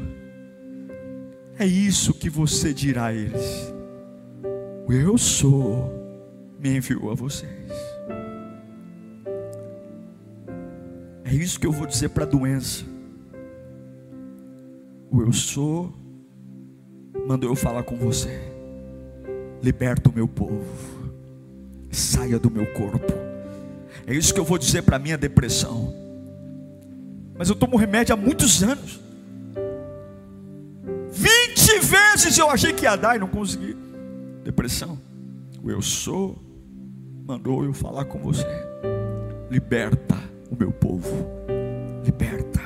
É 1.57 1.65
isso 1.65 2.13
que 2.13 2.29
você 2.29 2.73
dirá 2.73 3.07
a 3.07 3.13
eles. 3.13 3.73
Eu 4.87 5.17
sou 5.17 5.91
me 6.59 6.77
enviou 6.77 7.11
a 7.11 7.15
vocês. 7.15 7.71
É 11.23 11.33
isso 11.33 11.59
que 11.59 11.65
eu 11.65 11.71
vou 11.71 11.87
dizer 11.87 12.09
para 12.09 12.23
a 12.23 12.27
doença. 12.27 12.85
O 15.09 15.21
eu 15.21 15.33
sou 15.33 15.91
mandou 17.27 17.49
eu 17.49 17.55
falar 17.55 17.83
com 17.83 17.95
você. 17.95 18.29
Liberta 19.63 20.09
o 20.09 20.13
meu 20.13 20.27
povo 20.27 21.04
saia 21.95 22.37
do 22.37 22.51
meu 22.51 22.65
corpo. 22.73 23.11
É 24.05 24.13
isso 24.13 24.33
que 24.33 24.39
eu 24.39 24.45
vou 24.45 24.57
dizer 24.57 24.83
para 24.83 24.97
a 24.97 24.99
minha 24.99 25.17
depressão. 25.17 25.93
Mas 27.37 27.49
eu 27.49 27.55
tomo 27.55 27.75
remédio 27.77 28.13
há 28.13 28.17
muitos 28.17 28.61
anos. 28.61 28.99
20 31.11 31.79
vezes 31.79 32.37
eu 32.37 32.49
achei 32.49 32.73
que 32.73 32.83
ia 32.83 32.95
dar 32.95 33.15
e 33.15 33.19
não 33.19 33.27
consegui. 33.27 33.75
Depressão. 34.43 34.99
O 35.63 35.71
eu 35.71 35.81
sou 35.81 36.37
mandou 37.25 37.63
eu 37.65 37.73
falar 37.73 38.05
com 38.05 38.19
você. 38.19 38.45
Liberta 39.49 40.15
o 40.51 40.55
meu 40.55 40.71
povo. 40.71 41.27
Liberta. 42.05 42.61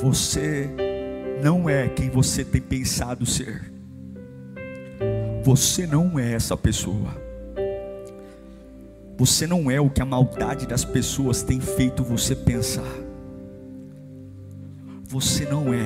Você 0.00 0.68
não 1.42 1.68
é 1.68 1.88
quem 1.88 2.10
você 2.10 2.44
tem 2.44 2.60
pensado 2.60 3.24
ser. 3.24 3.69
Você 5.50 5.84
não 5.84 6.16
é 6.16 6.34
essa 6.34 6.56
pessoa. 6.56 7.12
Você 9.18 9.48
não 9.48 9.68
é 9.68 9.80
o 9.80 9.90
que 9.90 10.00
a 10.00 10.04
maldade 10.04 10.64
das 10.64 10.84
pessoas 10.84 11.42
tem 11.42 11.58
feito 11.58 12.04
você 12.04 12.36
pensar. 12.36 12.94
Você 15.06 15.44
não 15.46 15.74
é. 15.74 15.84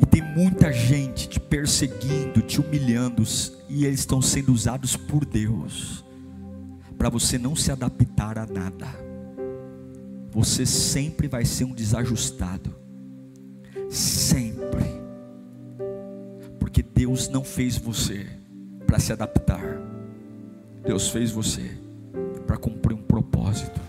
E 0.00 0.06
tem 0.06 0.22
muita 0.22 0.72
gente 0.72 1.28
te 1.28 1.38
perseguindo, 1.38 2.40
te 2.40 2.58
humilhando, 2.58 3.22
e 3.68 3.84
eles 3.84 4.00
estão 4.00 4.22
sendo 4.22 4.50
usados 4.50 4.96
por 4.96 5.26
Deus 5.26 6.02
para 6.96 7.10
você 7.10 7.36
não 7.36 7.54
se 7.54 7.70
adaptar 7.70 8.38
a 8.38 8.46
nada. 8.46 8.88
Você 10.30 10.64
sempre 10.64 11.28
vai 11.28 11.44
ser 11.44 11.64
um 11.64 11.74
desajustado. 11.74 12.74
Sempre. 13.90 14.86
Porque 16.58 16.82
Deus 16.82 17.28
não 17.28 17.44
fez 17.44 17.76
você 17.76 18.40
para 18.92 19.00
se 19.00 19.10
adaptar. 19.10 19.80
Deus 20.84 21.08
fez 21.08 21.30
você 21.30 21.78
para 22.46 22.58
cumprir 22.58 22.92
um 22.94 23.02
propósito. 23.02 23.80